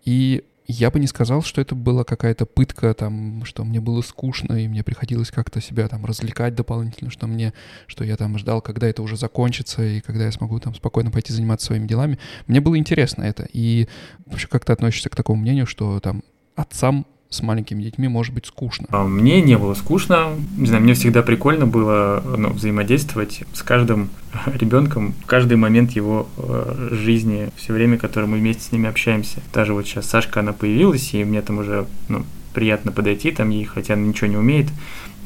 И 0.04 0.44
я 0.66 0.90
бы 0.90 1.00
не 1.00 1.06
сказал, 1.06 1.42
что 1.42 1.60
это 1.60 1.74
была 1.74 2.04
какая-то 2.04 2.46
пытка, 2.46 2.94
там, 2.94 3.44
что 3.44 3.64
мне 3.64 3.80
было 3.80 4.00
скучно, 4.00 4.54
и 4.54 4.68
мне 4.68 4.82
приходилось 4.82 5.30
как-то 5.30 5.60
себя 5.60 5.88
там 5.88 6.04
развлекать 6.04 6.54
дополнительно, 6.54 7.10
что 7.10 7.26
мне, 7.26 7.52
что 7.86 8.04
я 8.04 8.16
там 8.16 8.38
ждал, 8.38 8.62
когда 8.62 8.88
это 8.88 9.02
уже 9.02 9.16
закончится, 9.16 9.82
и 9.84 10.00
когда 10.00 10.24
я 10.24 10.32
смогу 10.32 10.58
там 10.60 10.74
спокойно 10.74 11.10
пойти 11.10 11.32
заниматься 11.32 11.66
своими 11.66 11.86
делами. 11.86 12.18
Мне 12.46 12.60
было 12.60 12.78
интересно 12.78 13.22
это. 13.22 13.46
И 13.52 13.88
вообще 14.26 14.48
как 14.48 14.64
ты 14.64 14.72
относишься 14.72 15.10
к 15.10 15.16
такому 15.16 15.42
мнению, 15.42 15.66
что 15.66 16.00
там 16.00 16.22
отцам 16.54 17.06
с 17.32 17.42
маленькими 17.42 17.82
детьми 17.82 18.08
может 18.08 18.34
быть 18.34 18.46
скучно? 18.46 18.86
А 18.90 19.04
мне 19.04 19.40
не 19.40 19.56
было 19.56 19.74
скучно. 19.74 20.34
Не 20.56 20.66
знаю, 20.66 20.82
мне 20.82 20.94
всегда 20.94 21.22
прикольно 21.22 21.66
было 21.66 22.22
ну, 22.36 22.50
взаимодействовать 22.50 23.42
с 23.54 23.62
каждым 23.62 24.10
ребенком 24.54 25.14
каждый 25.26 25.56
момент 25.56 25.92
его 25.92 26.28
э, 26.36 26.88
жизни, 26.92 27.50
все 27.56 27.72
время, 27.72 27.98
которое 27.98 28.26
мы 28.26 28.38
вместе 28.38 28.62
с 28.62 28.72
ними 28.72 28.88
общаемся. 28.88 29.40
Даже 29.52 29.72
вот 29.72 29.86
сейчас 29.86 30.06
Сашка, 30.06 30.40
она 30.40 30.52
появилась, 30.52 31.14
и 31.14 31.24
мне 31.24 31.40
там 31.42 31.58
уже 31.58 31.86
ну, 32.08 32.24
приятно 32.52 32.92
подойти 32.92 33.30
там 33.30 33.50
ей, 33.50 33.64
хотя 33.64 33.94
она 33.94 34.04
ничего 34.04 34.28
не 34.28 34.36
умеет. 34.36 34.68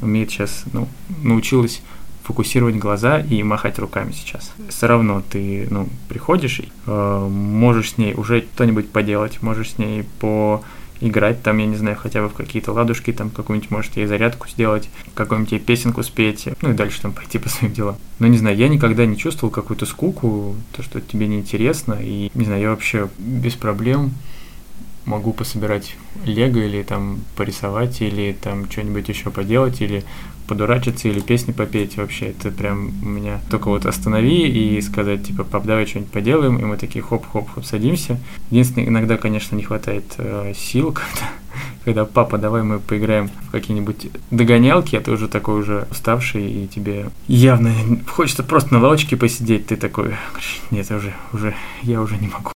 Умеет 0.01 0.31
сейчас, 0.31 0.65
ну, 0.73 0.89
научилась 1.23 1.83
фокусировать 2.23 2.77
глаза 2.77 3.21
и 3.21 3.43
махать 3.43 3.79
руками 3.79 4.13
сейчас. 4.13 4.53
Все 4.69 4.87
равно 4.87 5.23
ты, 5.29 5.67
ну, 5.71 5.89
приходишь, 6.09 6.61
э, 6.87 7.29
можешь 7.31 7.93
с 7.93 7.99
ней 7.99 8.15
уже 8.15 8.45
что-нибудь 8.55 8.91
поделать, 8.91 9.43
можешь 9.43 9.73
с 9.73 9.79
ней 9.79 10.05
по 10.21 10.63
играть 11.01 11.43
там, 11.43 11.59
я 11.59 11.67
не 11.67 11.77
знаю, 11.77 11.97
хотя 11.97 12.23
бы 12.23 12.29
в 12.29 12.35
какие-то 12.35 12.73
ладушки, 12.73 13.13
там 13.13 13.31
какую-нибудь, 13.31 13.71
может, 13.71 13.97
ей 13.97 14.07
зарядку 14.07 14.49
сделать, 14.49 14.89
какую-нибудь 15.15 15.53
ей 15.53 15.59
песенку 15.59 16.03
спеть, 16.03 16.49
ну 16.63 16.71
и 16.71 16.75
дальше 16.75 17.01
там 17.01 17.13
пойти 17.15 17.39
по 17.39 17.49
своим 17.49 17.73
делам. 17.73 17.97
Но 18.19 18.27
не 18.27 18.39
знаю, 18.39 18.57
я 18.57 18.69
никогда 18.69 19.07
не 19.07 19.17
чувствовал 19.17 19.53
какую-то 19.53 19.87
скуку, 19.87 20.57
то, 20.73 20.83
что 20.83 21.01
тебе 21.01 21.27
неинтересно, 21.27 21.99
и 22.01 22.31
не 22.35 22.45
знаю, 22.45 22.63
я 22.63 22.71
вообще 22.71 23.09
без 23.19 23.55
проблем 23.55 24.13
могу 25.05 25.33
пособирать 25.33 25.97
лего 26.25 26.59
или 26.59 26.83
там 26.83 27.21
порисовать, 27.37 28.03
или 28.03 28.37
там 28.41 28.69
что-нибудь 28.71 29.09
еще 29.09 29.31
поделать, 29.31 29.81
или 29.81 30.05
подурачиться 30.47 31.09
или 31.09 31.21
песни 31.21 31.53
попеть 31.53 31.97
вообще. 31.97 32.27
Это 32.27 32.51
прям 32.51 32.93
у 33.03 33.09
меня 33.09 33.41
только 33.51 33.69
вот 33.69 33.87
останови 33.87 34.49
и 34.49 34.81
сказать, 34.81 35.25
типа, 35.25 35.45
пап, 35.45 35.65
давай 35.65 35.87
что-нибудь 35.87 36.13
поделаем, 36.13 36.59
и 36.59 36.65
мы 36.65 36.77
такие 36.77 37.03
хоп-хоп-хоп 37.03 37.65
садимся. 37.65 38.19
Единственное, 38.51 38.89
иногда, 38.89 39.17
конечно, 39.17 39.57
не 39.57 39.63
хватает 39.63 40.05
э, 40.19 40.53
сил, 40.55 40.93
когда, 40.93 41.31
когда 41.85 42.05
папа, 42.05 42.39
давай 42.39 42.63
мы 42.63 42.79
поиграем 42.79 43.29
в 43.29 43.51
какие-нибудь 43.51 44.09
догонялки, 44.31 44.97
а 44.97 45.01
ты 45.01 45.11
уже 45.11 45.29
такой 45.29 45.61
уже 45.61 45.87
уставший, 45.91 46.51
и 46.51 46.67
тебе 46.67 47.11
явно 47.29 47.73
хочется 48.07 48.43
просто 48.43 48.75
на 48.75 48.81
лавочке 48.81 49.17
посидеть, 49.17 49.67
ты 49.67 49.77
такой, 49.77 50.15
нет, 50.71 50.91
уже, 50.91 51.13
уже, 51.33 51.55
я 51.83 52.01
уже 52.01 52.17
не 52.17 52.29
могу. 52.29 52.56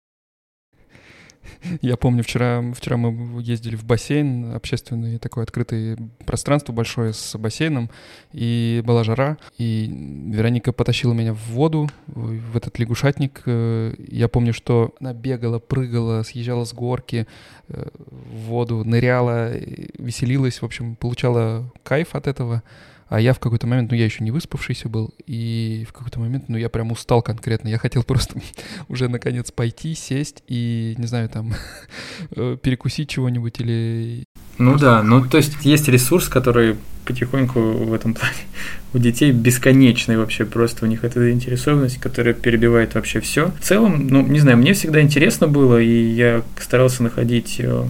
Я 1.81 1.97
помню, 1.97 2.23
вчера, 2.23 2.63
вчера 2.73 2.97
мы 2.97 3.41
ездили 3.41 3.75
в 3.75 3.83
бассейн, 3.83 4.53
общественное 4.53 5.19
такое 5.19 5.43
открытое 5.43 5.97
пространство 6.25 6.73
большое 6.73 7.13
с 7.13 7.37
бассейном, 7.37 7.89
и 8.31 8.81
была 8.85 9.03
жара, 9.03 9.37
и 9.57 9.89
Вероника 10.27 10.71
потащила 10.71 11.13
меня 11.13 11.33
в 11.33 11.41
воду, 11.49 11.89
в 12.07 12.55
этот 12.55 12.79
лягушатник. 12.79 13.43
Я 13.45 14.27
помню, 14.27 14.53
что 14.53 14.93
она 14.99 15.13
бегала, 15.13 15.59
прыгала, 15.59 16.23
съезжала 16.23 16.65
с 16.65 16.73
горки 16.73 17.27
э, 17.67 17.87
в 17.95 18.35
воду, 18.47 18.83
ныряла, 18.83 19.51
веселилась, 19.97 20.61
в 20.61 20.65
общем, 20.65 20.95
получала 20.95 21.71
кайф 21.83 22.15
от 22.15 22.27
этого. 22.27 22.63
А 23.09 23.19
я 23.19 23.33
в 23.33 23.39
какой-то 23.39 23.65
момент, 23.65 23.89
ну, 23.91 23.97
я 23.97 24.05
еще 24.05 24.23
не 24.23 24.29
выспавшийся 24.29 24.87
был, 24.87 25.13
и 25.25 25.85
в 25.89 25.93
какой-то 25.93 26.19
момент, 26.19 26.45
ну, 26.47 26.57
я 26.57 26.69
прям 26.69 26.91
устал 26.91 27.23
конкретно. 27.23 27.67
Я 27.67 27.79
хотел 27.79 28.03
просто 28.03 28.39
уже, 28.87 29.09
наконец, 29.09 29.51
пойти, 29.51 29.95
сесть 29.95 30.43
и, 30.47 30.93
не 30.97 31.07
знаю, 31.07 31.27
там, 31.27 31.53
э, 32.35 32.57
перекусить 32.61 33.09
чего-нибудь 33.09 33.59
или... 33.59 34.25
Ну 34.59 34.77
да, 34.77 35.01
ну, 35.01 35.25
то 35.25 35.37
есть 35.37 35.53
есть 35.63 35.87
ресурс, 35.87 36.27
который 36.27 36.75
потихоньку 37.05 37.59
в 37.59 37.93
этом 37.93 38.13
плане 38.13 38.35
у 38.93 38.99
детей 38.99 39.31
бесконечный 39.31 40.17
вообще, 40.17 40.45
просто 40.45 40.85
у 40.85 40.87
них 40.87 41.03
эта 41.03 41.19
заинтересованность, 41.19 41.97
которая 41.97 42.35
перебивает 42.35 42.93
вообще 42.93 43.19
все. 43.21 43.51
В 43.59 43.61
целом, 43.61 44.07
ну, 44.07 44.21
не 44.21 44.39
знаю, 44.39 44.57
мне 44.57 44.73
всегда 44.73 45.01
интересно 45.01 45.47
было, 45.47 45.81
и 45.81 46.11
я 46.11 46.43
старался 46.59 47.01
находить 47.01 47.55
э, 47.59 47.85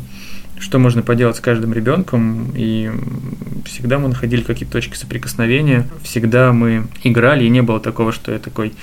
что 0.59 0.79
можно 0.79 1.01
поделать 1.01 1.37
с 1.37 1.39
каждым 1.39 1.73
ребенком, 1.73 2.51
и 2.55 2.91
всегда 3.65 3.99
мы 3.99 4.09
находили 4.09 4.41
какие-то 4.41 4.73
точки 4.73 4.95
соприкосновения, 4.95 5.87
всегда 6.03 6.51
мы 6.53 6.87
играли, 7.03 7.45
и 7.45 7.49
не 7.49 7.61
было 7.61 7.79
такого, 7.79 8.11
что 8.11 8.31
я 8.31 8.39
такой, 8.39 8.73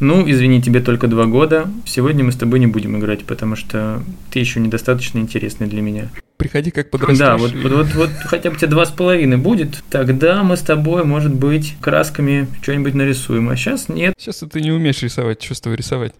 ну, 0.00 0.28
извини, 0.28 0.62
тебе 0.62 0.80
только 0.80 1.08
два 1.08 1.26
года, 1.26 1.68
сегодня 1.84 2.24
мы 2.24 2.32
с 2.32 2.36
тобой 2.36 2.60
не 2.60 2.66
будем 2.66 2.98
играть, 2.98 3.24
потому 3.24 3.56
что 3.56 4.02
ты 4.30 4.38
еще 4.38 4.60
недостаточно 4.60 5.18
интересный 5.18 5.66
для 5.66 5.82
меня 5.82 6.10
приходи 6.44 6.70
как 6.70 6.90
подрастешь. 6.90 7.18
Да, 7.18 7.38
вот, 7.38 7.54
вот, 7.54 7.72
вот, 7.72 7.94
вот 7.94 8.10
хотя 8.26 8.50
бы 8.50 8.56
тебе 8.58 8.68
два 8.68 8.84
с 8.84 8.90
половиной 8.90 9.38
будет, 9.38 9.82
тогда 9.88 10.42
мы 10.42 10.58
с 10.58 10.60
тобой, 10.60 11.02
может 11.02 11.32
быть, 11.32 11.74
красками 11.80 12.46
что-нибудь 12.60 12.92
нарисуем, 12.92 13.48
а 13.48 13.56
сейчас 13.56 13.88
нет. 13.88 14.12
Сейчас 14.18 14.44
ты 14.50 14.60
не 14.60 14.70
умеешь 14.70 15.02
рисовать, 15.02 15.38
чувство 15.40 15.72
рисовать. 15.72 16.12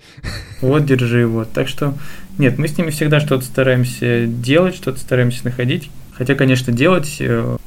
Вот, 0.63 0.87
держи 0.87 1.21
его. 1.21 1.45
Так 1.45 1.69
что, 1.69 1.93
нет, 2.39 2.57
мы 2.57 2.69
с 2.69 2.79
ними 2.79 2.89
всегда 2.89 3.21
что-то 3.21 3.45
стараемся 3.45 4.25
делать, 4.27 4.75
что-то 4.75 4.99
стараемся 4.99 5.45
находить. 5.45 5.91
Хотя, 6.15 6.35
конечно, 6.35 6.73
делать, 6.73 7.17
э, 7.21 7.59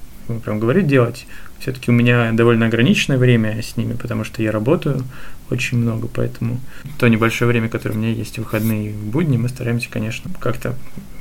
прям 0.44 0.60
говорить 0.60 0.88
делать, 0.88 1.28
все-таки 1.60 1.92
у 1.92 1.94
меня 1.94 2.32
довольно 2.32 2.66
ограниченное 2.66 3.20
время 3.20 3.62
с 3.62 3.78
ними, 3.78 3.94
потому 3.94 4.24
что 4.24 4.42
я 4.42 4.52
работаю 4.52 5.04
очень 5.52 5.78
много, 5.78 6.08
поэтому 6.08 6.60
то 6.98 7.08
небольшое 7.08 7.50
время, 7.50 7.70
которое 7.70 7.94
у 7.94 7.98
меня 8.00 8.12
есть 8.12 8.36
в 8.36 8.40
выходные 8.40 8.94
будни, 8.94 9.38
мы 9.38 9.48
стараемся, 9.48 9.90
конечно, 9.92 10.32
как-то 10.40 10.76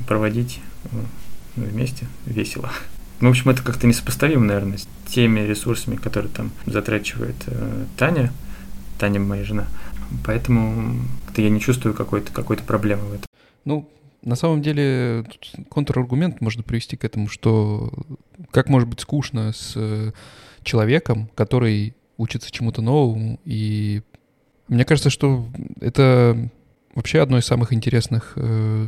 проводить 0.07 0.61
ну, 0.91 1.01
вместе 1.65 2.07
весело. 2.25 2.71
В 3.19 3.27
общем, 3.27 3.49
это 3.49 3.63
как-то 3.63 3.87
несопоставимо, 3.87 4.45
наверное, 4.45 4.77
с 4.77 4.87
теми 5.07 5.39
ресурсами, 5.39 5.95
которые 5.95 6.31
там 6.31 6.51
затрачивает 6.65 7.35
э, 7.47 7.85
Таня, 7.97 8.31
Таня 8.99 9.19
моя 9.19 9.43
жена. 9.43 9.67
Поэтому 10.23 11.01
я 11.35 11.49
не 11.49 11.59
чувствую 11.59 11.95
какой-то 11.95 12.31
какой 12.31 12.57
проблемы 12.57 13.05
в 13.05 13.13
этом. 13.13 13.25
Ну, 13.65 13.89
на 14.21 14.35
самом 14.35 14.61
деле, 14.61 15.25
контраргумент 15.69 16.41
можно 16.41 16.63
привести 16.63 16.95
к 16.95 17.05
этому, 17.05 17.27
что 17.27 17.91
как 18.51 18.69
может 18.69 18.87
быть 18.87 18.99
скучно 18.99 19.51
с 19.51 19.73
э, 19.75 20.11
человеком, 20.63 21.29
который 21.33 21.95
учится 22.17 22.51
чему-то 22.51 22.81
новому. 22.81 23.39
И 23.45 24.01
мне 24.67 24.85
кажется, 24.85 25.09
что 25.09 25.47
это 25.79 26.49
вообще 26.93 27.21
одно 27.21 27.37
из 27.37 27.45
самых 27.45 27.73
интересных 27.73 28.33
э, 28.35 28.87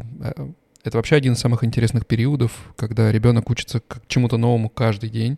это 0.84 0.98
вообще 0.98 1.16
один 1.16 1.34
из 1.34 1.40
самых 1.40 1.64
интересных 1.64 2.06
периодов, 2.06 2.52
когда 2.76 3.12
ребенок 3.12 3.50
учится 3.50 3.82
к 3.82 4.02
чему-то 4.08 4.38
новому 4.38 4.70
каждый 4.70 5.10
день. 5.10 5.38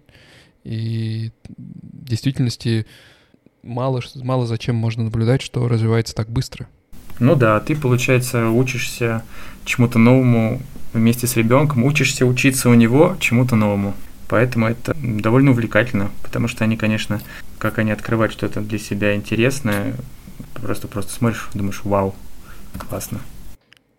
И 0.63 1.31
в 1.47 2.05
действительности 2.05 2.85
мало, 3.63 4.01
мало 4.15 4.45
зачем 4.45 4.75
можно 4.75 5.03
наблюдать, 5.03 5.41
что 5.41 5.67
развивается 5.67 6.13
так 6.13 6.29
быстро. 6.29 6.67
Ну 7.19 7.35
да, 7.35 7.59
ты, 7.59 7.75
получается, 7.75 8.49
учишься 8.49 9.23
чему-то 9.65 9.99
новому 9.99 10.61
вместе 10.93 11.27
с 11.27 11.35
ребенком, 11.35 11.83
учишься 11.83 12.25
учиться 12.25 12.69
у 12.69 12.73
него 12.73 13.15
чему-то 13.19 13.55
новому. 13.55 13.93
Поэтому 14.27 14.67
это 14.67 14.95
довольно 15.01 15.51
увлекательно, 15.51 16.09
потому 16.23 16.47
что 16.47 16.63
они, 16.63 16.77
конечно, 16.77 17.21
как 17.57 17.79
они 17.79 17.91
открывают 17.91 18.31
что-то 18.31 18.61
для 18.61 18.79
себя 18.79 19.15
интересное, 19.15 19.93
просто 20.53 20.87
просто 20.87 21.11
смотришь, 21.11 21.49
думаешь, 21.53 21.81
вау, 21.83 22.15
классно. 22.77 23.19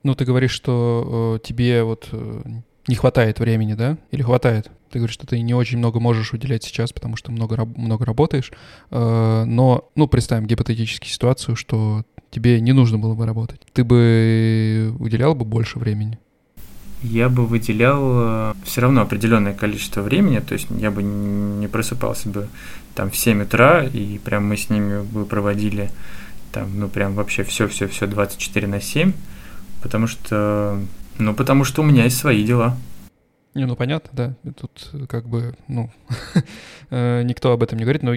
Ну, 0.03 0.15
ты 0.15 0.25
говоришь, 0.25 0.51
что 0.51 1.39
э, 1.43 1.47
тебе 1.47 1.85
вот 1.85 2.09
э, 2.11 2.43
не 2.89 2.95
хватает 2.95 3.39
времени, 3.39 3.75
да? 3.75 3.97
Или 4.11 4.23
хватает? 4.23 4.71
Ты 4.91 4.99
говоришь, 4.99 5.15
что 5.15 5.27
ты 5.27 5.41
не 5.41 5.55
очень 5.55 5.79
много 5.79 6.01
можешь 6.01 6.33
уделять 6.33 6.65
сейчас, 6.65 6.93
потому 6.93 7.17
что 7.17 7.31
много, 7.31 7.65
много 7.65 8.05
работаешь. 8.05 8.51
Э, 8.91 9.45
но, 9.45 9.89
ну, 9.95 10.09
представим 10.09 10.47
гипотетически 10.47 11.09
ситуацию, 11.09 11.55
что 11.55 12.03
тебе 12.31 12.61
не 12.61 12.73
нужно 12.73 12.99
было 12.99 13.15
бы 13.15 13.27
работать. 13.27 13.61
Ты 13.73 13.85
бы 13.85 14.95
уделял 14.99 15.35
бы 15.35 15.45
больше 15.45 15.79
времени? 15.79 16.19
Я 17.03 17.29
бы 17.29 17.47
выделял 17.47 18.01
э, 18.03 18.55
все 18.65 18.81
равно 18.81 19.03
определенное 19.03 19.55
количество 19.55 20.03
времени, 20.03 20.41
то 20.41 20.55
есть 20.55 20.67
я 20.79 20.91
бы 20.91 21.03
не 21.03 21.69
просыпался 21.69 22.29
бы 22.29 22.49
там 22.95 23.11
в 23.11 23.17
7 23.17 23.43
утра, 23.43 23.85
и 23.85 24.19
прям 24.19 24.47
мы 24.47 24.57
с 24.57 24.71
ними 24.71 25.03
бы 25.03 25.27
проводили 25.27 25.91
там, 26.53 26.79
ну, 26.79 26.89
прям 26.89 27.15
вообще 27.15 27.45
все-все-все 27.45 28.07
24 28.07 28.67
на 28.67 28.81
7 28.81 29.13
потому 29.83 30.07
что, 30.07 30.79
ну, 31.19 31.35
потому 31.35 31.65
что 31.65 31.83
у 31.83 31.85
меня 31.85 32.05
есть 32.05 32.19
свои 32.19 32.45
дела. 32.45 32.77
Не, 33.55 33.67
ну 33.67 33.77
понятно, 33.77 34.11
да. 34.13 34.53
Тут 34.59 35.09
как 35.09 35.29
бы, 35.29 35.55
ну, 35.69 35.91
э, 36.91 37.23
никто 37.23 37.53
об 37.53 37.63
этом 37.63 37.79
не 37.79 37.85
говорит, 37.85 38.03
но 38.03 38.15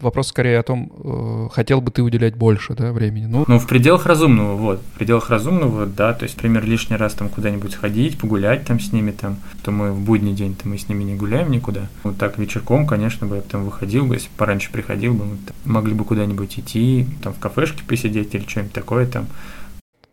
вопрос 0.00 0.28
скорее 0.28 0.60
о 0.60 0.62
том, 0.62 0.92
э, 1.02 1.48
хотел 1.52 1.80
бы 1.80 1.90
ты 1.90 2.02
уделять 2.04 2.36
больше, 2.36 2.74
да, 2.74 2.92
времени. 2.92 3.26
Ну, 3.26 3.44
ну 3.48 3.58
в 3.58 3.66
пределах 3.66 4.06
разумного, 4.06 4.54
вот, 4.54 4.80
в 4.80 4.98
пределах 4.98 5.30
разумного, 5.30 5.84
да, 5.84 6.14
то 6.14 6.24
есть, 6.24 6.36
например, 6.36 6.64
лишний 6.64 6.96
раз 6.96 7.14
там 7.14 7.28
куда-нибудь 7.28 7.72
сходить, 7.72 8.18
погулять 8.18 8.64
там 8.66 8.78
с 8.78 8.92
ними 8.92 9.10
там, 9.10 9.38
то 9.64 9.72
мы 9.72 9.90
в 9.90 10.00
будний 10.00 10.32
день-то 10.32 10.68
мы 10.68 10.78
с 10.78 10.88
ними 10.88 11.02
не 11.02 11.16
гуляем 11.16 11.50
никуда. 11.50 11.88
Вот 12.04 12.18
так 12.18 12.38
вечерком, 12.38 12.86
конечно, 12.86 13.26
бы 13.26 13.36
я 13.36 13.42
там 13.42 13.64
выходил 13.64 14.06
бы, 14.06 14.14
если 14.14 14.28
пораньше 14.36 14.70
приходил 14.70 15.14
бы, 15.14 15.24
мы 15.24 15.36
там, 15.38 15.56
могли 15.64 15.94
бы 15.94 16.04
куда-нибудь 16.04 16.56
идти, 16.56 17.08
там 17.22 17.32
в 17.32 17.40
кафешке 17.40 17.82
посидеть 17.82 18.32
или 18.32 18.46
что-нибудь 18.46 18.72
такое 18.72 19.06
там, 19.06 19.26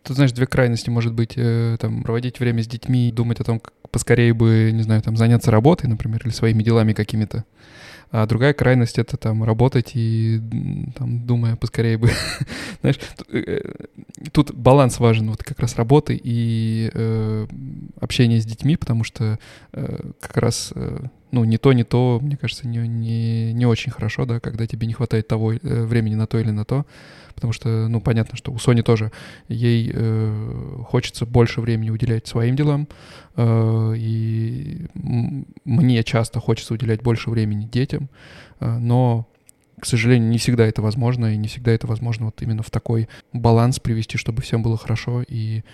Тут, 0.06 0.14
знаешь, 0.14 0.30
две 0.30 0.46
крайности, 0.46 0.88
может 0.88 1.12
быть, 1.12 1.32
э, 1.36 1.76
там, 1.80 2.04
проводить 2.04 2.38
время 2.38 2.62
с 2.62 2.68
детьми, 2.68 3.10
думать 3.10 3.40
о 3.40 3.44
том, 3.44 3.58
как 3.58 3.72
поскорее 3.90 4.32
бы, 4.34 4.70
не 4.72 4.82
знаю, 4.82 5.02
там, 5.02 5.16
заняться 5.16 5.50
работой, 5.50 5.86
например, 5.86 6.20
или 6.24 6.32
своими 6.32 6.62
делами 6.62 6.92
какими-то. 6.92 7.44
А 8.12 8.24
другая 8.26 8.52
крайность— 8.52 8.98
это 9.00 9.16
там 9.16 9.42
работать 9.42 9.92
и 9.94 10.40
там, 10.96 11.26
думая 11.26 11.56
поскорее 11.56 11.98
бы... 11.98 12.08
Знаешь, 12.82 13.00
э, 13.32 13.60
тут 14.30 14.54
баланс 14.54 15.00
важен, 15.00 15.28
вот 15.28 15.42
как 15.42 15.58
раз 15.58 15.74
работы 15.74 16.18
и 16.22 16.88
э, 16.94 17.46
общение 18.00 18.40
с 18.40 18.46
детьми, 18.46 18.76
потому 18.76 19.02
что 19.02 19.40
э, 19.72 20.10
как 20.20 20.36
раз... 20.36 20.72
Э, 20.76 21.06
ну, 21.32 21.42
не 21.42 21.58
то, 21.58 21.72
не 21.72 21.82
то, 21.82 22.20
мне 22.22 22.36
кажется, 22.36 22.68
не, 22.68 22.78
не, 22.86 23.52
не 23.52 23.66
очень 23.66 23.90
хорошо, 23.90 24.24
да, 24.24 24.38
когда 24.38 24.68
тебе 24.68 24.86
не 24.86 24.92
хватает 24.92 25.26
того 25.26 25.54
э, 25.54 25.58
времени 25.84 26.14
на 26.14 26.28
то 26.28 26.38
или 26.38 26.50
на 26.50 26.64
то, 26.64 26.86
потому 27.36 27.52
что, 27.52 27.86
ну, 27.86 28.00
понятно, 28.00 28.36
что 28.36 28.50
у 28.50 28.58
Сони 28.58 28.82
тоже, 28.82 29.12
ей 29.48 29.92
э, 29.94 30.82
хочется 30.88 31.24
больше 31.24 31.60
времени 31.60 31.90
уделять 31.90 32.26
своим 32.26 32.56
делам, 32.56 32.88
э, 33.36 33.94
и 33.96 34.86
мне 35.64 36.02
часто 36.02 36.40
хочется 36.40 36.74
уделять 36.74 37.02
больше 37.02 37.30
времени 37.30 37.64
детям, 37.64 38.08
э, 38.58 38.78
но 38.78 39.28
к 39.78 39.84
сожалению, 39.84 40.30
не 40.30 40.38
всегда 40.38 40.66
это 40.66 40.80
возможно, 40.80 41.34
и 41.34 41.36
не 41.36 41.48
всегда 41.48 41.70
это 41.70 41.86
возможно 41.86 42.26
вот 42.26 42.40
именно 42.40 42.62
в 42.62 42.70
такой 42.70 43.08
баланс 43.34 43.78
привести, 43.78 44.16
чтобы 44.16 44.40
всем 44.40 44.62
было 44.62 44.78
хорошо. 44.78 45.22
И, 45.28 45.64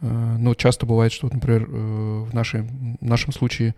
э, 0.00 0.36
ну, 0.38 0.54
часто 0.54 0.86
бывает, 0.86 1.12
что, 1.12 1.28
например, 1.30 1.68
э, 1.68 2.24
в, 2.30 2.32
нашей, 2.32 2.62
в 2.62 3.04
нашем 3.04 3.34
случае 3.34 3.74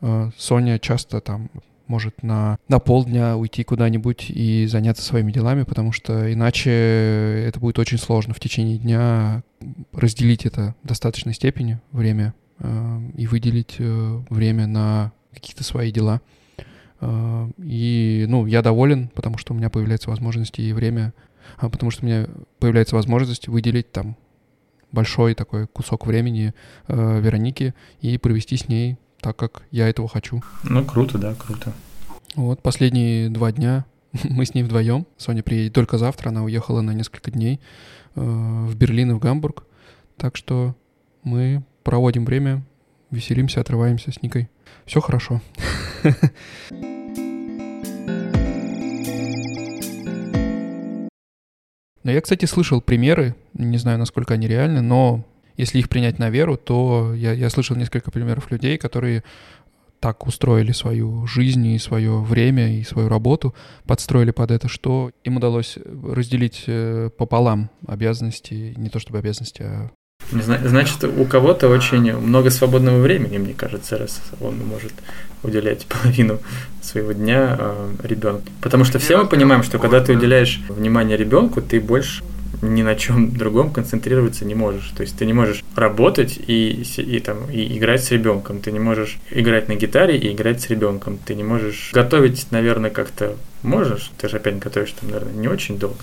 Э, 0.00 0.30
Соня 0.36 0.78
часто 0.78 1.20
там 1.20 1.50
может 1.88 2.22
на, 2.22 2.58
на 2.68 2.78
полдня 2.78 3.36
уйти 3.36 3.64
куда-нибудь 3.64 4.26
и 4.30 4.66
заняться 4.66 5.02
своими 5.02 5.32
делами, 5.32 5.64
потому 5.64 5.92
что 5.92 6.32
иначе 6.32 6.70
это 7.46 7.58
будет 7.58 7.78
очень 7.78 7.98
сложно 7.98 8.34
в 8.34 8.40
течение 8.40 8.78
дня 8.78 9.42
разделить 9.92 10.46
это 10.46 10.74
в 10.82 10.86
достаточной 10.86 11.34
степени 11.34 11.80
время 11.90 12.34
э, 12.60 13.00
и 13.16 13.26
выделить 13.26 13.76
э, 13.78 14.22
время 14.30 14.66
на 14.66 15.12
какие-то 15.32 15.64
свои 15.64 15.90
дела. 15.90 16.20
Э, 17.00 17.48
и, 17.58 18.26
ну, 18.28 18.46
я 18.46 18.62
доволен, 18.62 19.08
потому 19.08 19.38
что 19.38 19.54
у 19.54 19.56
меня 19.56 19.70
появляется 19.70 20.10
возможность 20.10 20.58
и 20.58 20.72
время, 20.72 21.14
а 21.56 21.68
потому 21.68 21.90
что 21.90 22.04
у 22.04 22.08
меня 22.08 22.28
появляется 22.58 22.94
возможность 22.94 23.48
выделить 23.48 23.90
там 23.90 24.16
большой 24.92 25.34
такой 25.34 25.66
кусок 25.66 26.06
времени 26.06 26.54
э, 26.86 27.20
Веронике 27.20 27.74
и 28.00 28.18
провести 28.18 28.56
с 28.56 28.68
ней 28.68 28.98
так, 29.20 29.36
как 29.36 29.62
я 29.70 29.88
этого 29.88 30.08
хочу. 30.08 30.42
Ну, 30.64 30.84
круто, 30.84 31.18
да, 31.18 31.34
круто. 31.34 31.72
Вот 32.34 32.62
последние 32.62 33.30
два 33.30 33.52
дня 33.52 33.84
мы 34.24 34.44
с 34.44 34.54
ней 34.54 34.62
вдвоем. 34.62 35.06
Соня 35.16 35.42
приедет 35.42 35.72
только 35.72 35.98
завтра, 35.98 36.30
она 36.30 36.44
уехала 36.44 36.80
на 36.80 36.92
несколько 36.92 37.30
дней 37.30 37.60
э, 38.14 38.20
в 38.20 38.74
Берлин 38.76 39.10
и 39.12 39.14
в 39.14 39.18
Гамбург. 39.18 39.64
Так 40.16 40.36
что 40.36 40.74
мы 41.22 41.62
проводим 41.82 42.24
время, 42.24 42.64
веселимся, 43.10 43.60
отрываемся 43.60 44.12
с 44.12 44.22
Никой. 44.22 44.48
Все 44.84 45.00
хорошо. 45.00 45.40
Но 52.08 52.12
я, 52.12 52.22
кстати, 52.22 52.46
слышал 52.46 52.80
примеры, 52.80 53.34
не 53.52 53.76
знаю, 53.76 53.98
насколько 53.98 54.32
они 54.32 54.48
реальны, 54.48 54.80
но 54.80 55.26
если 55.58 55.78
их 55.78 55.90
принять 55.90 56.18
на 56.18 56.30
веру, 56.30 56.56
то 56.56 57.12
я, 57.14 57.32
я 57.32 57.50
слышал 57.50 57.76
несколько 57.76 58.10
примеров 58.10 58.50
людей, 58.50 58.78
которые 58.78 59.22
так 60.00 60.26
устроили 60.26 60.72
свою 60.72 61.26
жизнь 61.26 61.66
и 61.66 61.78
свое 61.78 62.20
время 62.20 62.78
и 62.78 62.84
свою 62.84 63.08
работу, 63.08 63.54
подстроили 63.84 64.30
под 64.30 64.52
это, 64.52 64.68
что 64.68 65.10
им 65.24 65.36
удалось 65.36 65.76
разделить 66.02 66.64
э, 66.68 67.10
пополам 67.18 67.70
обязанности, 67.86 68.74
не 68.76 68.88
то 68.88 69.00
чтобы 69.00 69.18
обязанности, 69.18 69.62
а 69.62 69.90
Значит, 70.30 71.04
у 71.04 71.24
кого-то 71.24 71.68
очень 71.68 72.14
много 72.16 72.50
свободного 72.50 73.00
времени, 73.00 73.38
мне 73.38 73.54
кажется, 73.54 73.96
раз 73.96 74.20
он 74.40 74.58
может 74.58 74.92
уделять 75.42 75.86
половину 75.88 76.38
своего 76.82 77.12
дня 77.12 77.56
э, 77.58 77.90
ребенку. 78.02 78.44
Потому 78.60 78.84
что 78.84 78.98
все 78.98 79.16
мы 79.16 79.26
понимаем, 79.26 79.62
что 79.62 79.78
когда 79.78 80.02
ты 80.02 80.12
уделяешь 80.12 80.60
внимание 80.68 81.16
ребенку, 81.16 81.62
ты 81.62 81.80
больше 81.80 82.22
ни 82.62 82.82
на 82.82 82.94
чем 82.96 83.32
другом 83.36 83.72
концентрироваться 83.72 84.44
не 84.44 84.54
можешь. 84.54 84.90
То 84.96 85.02
есть 85.02 85.16
ты 85.16 85.26
не 85.26 85.32
можешь 85.32 85.62
работать 85.76 86.38
и, 86.38 86.84
и, 86.96 87.20
там, 87.20 87.50
и 87.50 87.78
играть 87.78 88.04
с 88.04 88.10
ребенком. 88.10 88.60
Ты 88.60 88.72
не 88.72 88.80
можешь 88.80 89.18
играть 89.30 89.68
на 89.68 89.74
гитаре 89.74 90.16
и 90.16 90.32
играть 90.32 90.60
с 90.60 90.70
ребенком. 90.70 91.18
Ты 91.18 91.34
не 91.34 91.44
можешь 91.44 91.90
готовить, 91.92 92.46
наверное, 92.50 92.90
как-то 92.90 93.36
можешь. 93.62 94.10
Ты 94.18 94.28
же 94.28 94.36
опять 94.36 94.58
готовишь 94.58 94.92
там, 94.92 95.10
наверное, 95.10 95.34
не 95.34 95.48
очень 95.48 95.78
долго. 95.78 96.00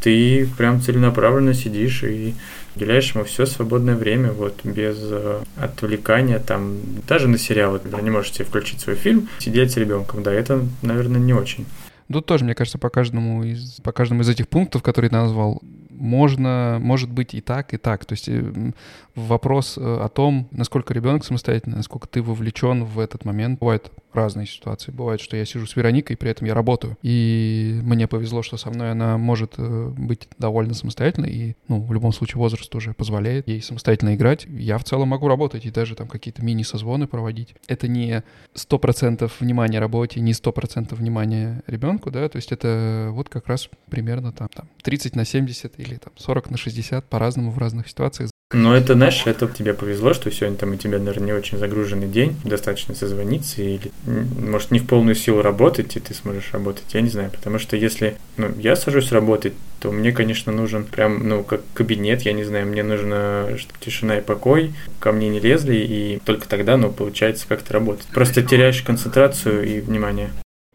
Ты 0.00 0.48
прям 0.58 0.82
целенаправленно 0.82 1.54
сидишь 1.54 2.02
и 2.02 2.34
уделяешь 2.76 3.14
ему 3.14 3.24
все 3.24 3.46
свободное 3.46 3.96
время, 3.96 4.32
вот, 4.32 4.60
без 4.64 4.98
э, 5.00 5.42
отвлекания, 5.56 6.38
там, 6.38 6.78
даже 7.08 7.28
на 7.28 7.38
сериалы, 7.38 7.78
когда 7.78 8.00
не 8.00 8.10
можешь 8.10 8.32
себе 8.32 8.44
включить 8.44 8.80
свой 8.80 8.96
фильм, 8.96 9.28
сидеть 9.38 9.72
с 9.72 9.76
ребенком, 9.76 10.22
да, 10.22 10.32
это, 10.32 10.62
наверное, 10.82 11.20
не 11.20 11.32
очень. 11.32 11.66
Тут 12.12 12.26
тоже, 12.26 12.44
мне 12.44 12.54
кажется, 12.54 12.78
по 12.78 12.90
каждому 12.90 13.42
из, 13.44 13.80
по 13.82 13.92
каждому 13.92 14.22
из 14.22 14.28
этих 14.28 14.48
пунктов, 14.48 14.82
которые 14.82 15.10
ты 15.10 15.16
назвал, 15.16 15.62
можно, 15.90 16.78
может 16.80 17.10
быть 17.10 17.34
и 17.34 17.40
так, 17.40 17.72
и 17.72 17.76
так. 17.76 18.04
То 18.04 18.12
есть 18.12 18.28
э, 18.28 18.72
вопрос 19.14 19.78
э, 19.78 19.80
о 19.80 20.08
том, 20.08 20.48
насколько 20.50 20.92
ребенок 20.92 21.24
самостоятельный, 21.24 21.76
насколько 21.76 22.08
ты 22.08 22.20
вовлечен 22.20 22.84
в 22.84 22.98
этот 22.98 23.24
момент. 23.24 23.58
Бывают 23.60 23.90
разные 24.14 24.46
ситуации. 24.46 24.92
Бывает, 24.92 25.20
что 25.20 25.36
я 25.36 25.44
сижу 25.44 25.66
с 25.66 25.76
Вероникой, 25.76 26.16
при 26.16 26.30
этом 26.30 26.46
я 26.46 26.54
работаю. 26.54 26.96
И 27.02 27.80
мне 27.82 28.06
повезло, 28.06 28.42
что 28.42 28.56
со 28.56 28.70
мной 28.70 28.90
она 28.90 29.18
может 29.18 29.54
э, 29.58 29.92
быть 29.96 30.28
довольно 30.38 30.74
самостоятельной. 30.74 31.30
И, 31.30 31.56
ну, 31.68 31.82
в 31.82 31.92
любом 31.92 32.12
случае, 32.12 32.38
возраст 32.38 32.74
уже 32.74 32.92
позволяет 32.94 33.48
ей 33.48 33.62
самостоятельно 33.62 34.14
играть. 34.14 34.46
Я 34.46 34.78
в 34.78 34.84
целом 34.84 35.08
могу 35.08 35.28
работать 35.28 35.66
и 35.66 35.70
даже 35.70 35.94
там 35.94 36.08
какие-то 36.08 36.44
мини-созвоны 36.44 37.06
проводить. 37.06 37.54
Это 37.66 37.88
не 37.88 38.22
100% 38.54 39.30
внимания 39.40 39.78
работе, 39.78 40.20
не 40.20 40.32
100% 40.32 40.94
внимания 40.94 41.62
ребенку, 41.66 42.10
да, 42.10 42.28
то 42.28 42.36
есть 42.36 42.52
это 42.52 43.08
вот 43.10 43.28
как 43.28 43.46
раз 43.46 43.68
примерно 43.90 44.32
там, 44.32 44.48
там 44.48 44.68
30 44.82 45.16
на 45.16 45.24
70 45.24 45.78
или 45.78 45.96
там 45.96 46.12
40 46.16 46.50
на 46.50 46.56
60 46.56 47.04
по-разному 47.08 47.50
в 47.50 47.58
разных 47.58 47.88
ситуациях. 47.88 48.30
Но 48.54 48.76
это, 48.76 48.94
знаешь, 48.94 49.20
это 49.26 49.48
тебе 49.48 49.74
повезло, 49.74 50.14
что 50.14 50.30
сегодня 50.30 50.56
там 50.56 50.72
у 50.72 50.76
тебя, 50.76 50.98
наверное, 50.98 51.26
не 51.26 51.32
очень 51.32 51.58
загруженный 51.58 52.06
день, 52.06 52.36
достаточно 52.44 52.94
созвониться 52.94 53.60
или, 53.62 53.90
может, 54.06 54.70
не 54.70 54.78
в 54.78 54.86
полную 54.86 55.16
силу 55.16 55.42
работать, 55.42 55.96
и 55.96 56.00
ты 56.00 56.14
сможешь 56.14 56.52
работать, 56.52 56.84
я 56.92 57.00
не 57.00 57.08
знаю, 57.08 57.32
потому 57.32 57.58
что 57.58 57.76
если, 57.76 58.16
ну, 58.36 58.52
я 58.56 58.76
сажусь 58.76 59.10
работать, 59.10 59.54
то 59.80 59.90
мне, 59.90 60.12
конечно, 60.12 60.52
нужен 60.52 60.84
прям, 60.84 61.28
ну, 61.28 61.42
как 61.42 61.62
кабинет, 61.74 62.22
я 62.22 62.32
не 62.32 62.44
знаю, 62.44 62.66
мне 62.66 62.84
нужно 62.84 63.58
тишина 63.80 64.18
и 64.18 64.22
покой, 64.22 64.72
ко 65.00 65.10
мне 65.10 65.28
не 65.28 65.40
лезли, 65.40 65.74
и 65.74 66.20
только 66.24 66.48
тогда, 66.48 66.76
ну, 66.76 66.92
получается 66.92 67.46
как-то 67.48 67.72
работать. 67.72 68.06
Просто 68.14 68.40
теряешь 68.40 68.82
концентрацию 68.82 69.64
и 69.66 69.80
внимание. 69.80 70.30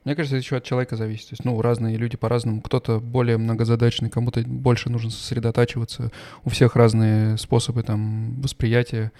Мне 0.06 0.16
кажется, 0.16 0.38
это 0.38 0.44
еще 0.44 0.58
от 0.58 0.64
человека 0.64 0.96
зависит. 0.96 1.30
То 1.30 1.34
есть, 1.34 1.46
ну, 1.46 1.62
разные 1.62 1.98
люди 1.98 2.16
по-разному. 2.16 2.62
Кто-то 2.62 3.00
более 3.00 3.38
многозадачный, 3.38 4.10
кому-то 4.10 4.42
больше 4.42 4.90
нужно 4.90 5.12
сосредотачиваться. 5.12 6.12
У 6.46 6.50
всех 6.50 6.76
разные 6.76 7.38
способы 7.38 7.84
там 7.84 8.42
восприятия. 8.42 9.12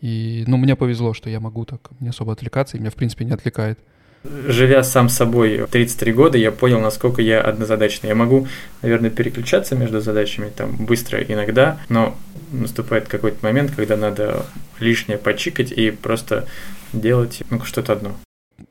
И, 0.00 0.44
ну, 0.46 0.56
мне 0.56 0.76
повезло, 0.76 1.12
что 1.12 1.28
я 1.28 1.40
могу 1.40 1.64
так 1.64 1.90
не 1.98 2.10
особо 2.10 2.32
отвлекаться, 2.32 2.76
и 2.76 2.80
меня, 2.80 2.90
в 2.90 2.94
принципе, 2.94 3.24
не 3.24 3.32
отвлекает. 3.32 3.78
Живя 4.24 4.82
сам 4.82 5.08
собой 5.08 5.66
33 5.70 6.12
года, 6.12 6.38
я 6.38 6.52
понял, 6.52 6.80
насколько 6.80 7.20
я 7.20 7.40
однозадачный. 7.40 8.08
Я 8.08 8.14
могу, 8.14 8.46
наверное, 8.82 9.10
переключаться 9.10 9.74
между 9.74 10.00
задачами 10.00 10.50
там 10.50 10.76
быстро 10.76 11.20
иногда, 11.22 11.80
но 11.88 12.16
наступает 12.52 13.08
какой-то 13.08 13.38
момент, 13.44 13.72
когда 13.74 13.96
надо 13.96 14.46
лишнее 14.78 15.18
почикать 15.18 15.72
и 15.72 15.90
просто 15.90 16.46
делать 16.92 17.42
ну, 17.50 17.60
что-то 17.64 17.92
одно 17.92 18.16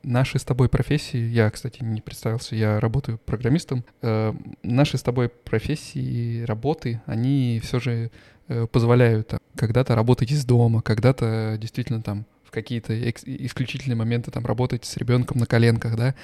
наши 0.02 0.38
с 0.38 0.44
тобой 0.44 0.68
профессии, 0.68 1.18
я, 1.18 1.50
кстати, 1.50 1.82
не 1.82 2.00
представился, 2.00 2.56
я 2.56 2.80
работаю 2.80 3.18
программистом, 3.18 3.84
э, 4.02 4.34
наши 4.62 4.98
с 4.98 5.02
тобой 5.02 5.28
профессии, 5.28 6.42
работы, 6.44 7.00
они 7.06 7.60
все 7.62 7.80
же 7.80 8.10
э, 8.48 8.66
позволяют 8.66 9.28
там, 9.28 9.40
когда-то 9.56 9.94
работать 9.94 10.30
из 10.30 10.44
дома, 10.44 10.82
когда-то 10.82 11.56
действительно 11.60 12.02
там 12.02 12.26
в 12.44 12.50
какие-то 12.50 12.98
исключительные 13.10 13.96
моменты 13.96 14.30
там 14.30 14.46
работать 14.46 14.84
с 14.84 14.96
ребенком 14.96 15.38
на 15.38 15.46
коленках, 15.46 15.96
да, 15.96 16.14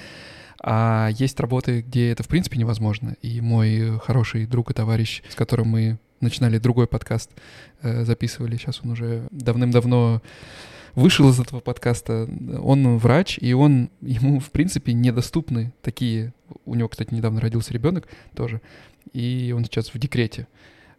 а 0.61 1.09
есть 1.11 1.39
работы, 1.39 1.81
где 1.81 2.11
это 2.11 2.23
в 2.23 2.27
принципе 2.27 2.57
невозможно. 2.57 3.15
И 3.21 3.41
мой 3.41 3.99
хороший 3.99 4.47
друг 4.47 4.71
и 4.71 4.73
товарищ, 4.73 5.21
с 5.29 5.35
которым 5.35 5.67
мы 5.67 5.99
начинали 6.21 6.57
другой 6.57 6.87
подкаст, 6.87 7.31
э, 7.81 8.03
записывали, 8.03 8.57
сейчас 8.57 8.81
он 8.83 8.91
уже 8.91 9.27
давным-давно 9.31 10.21
вышел 10.95 11.29
из 11.29 11.39
этого 11.39 11.59
подкаста. 11.59 12.27
Он 12.61 12.97
врач, 12.97 13.37
и 13.39 13.53
он 13.53 13.89
ему, 14.01 14.39
в 14.39 14.51
принципе, 14.51 14.93
недоступны 14.93 15.73
такие... 15.81 16.33
У 16.65 16.75
него, 16.75 16.89
кстати, 16.89 17.13
недавно 17.13 17.41
родился 17.41 17.73
ребенок 17.73 18.07
тоже, 18.35 18.61
и 19.13 19.53
он 19.55 19.65
сейчас 19.65 19.93
в 19.93 19.97
декрете. 19.97 20.47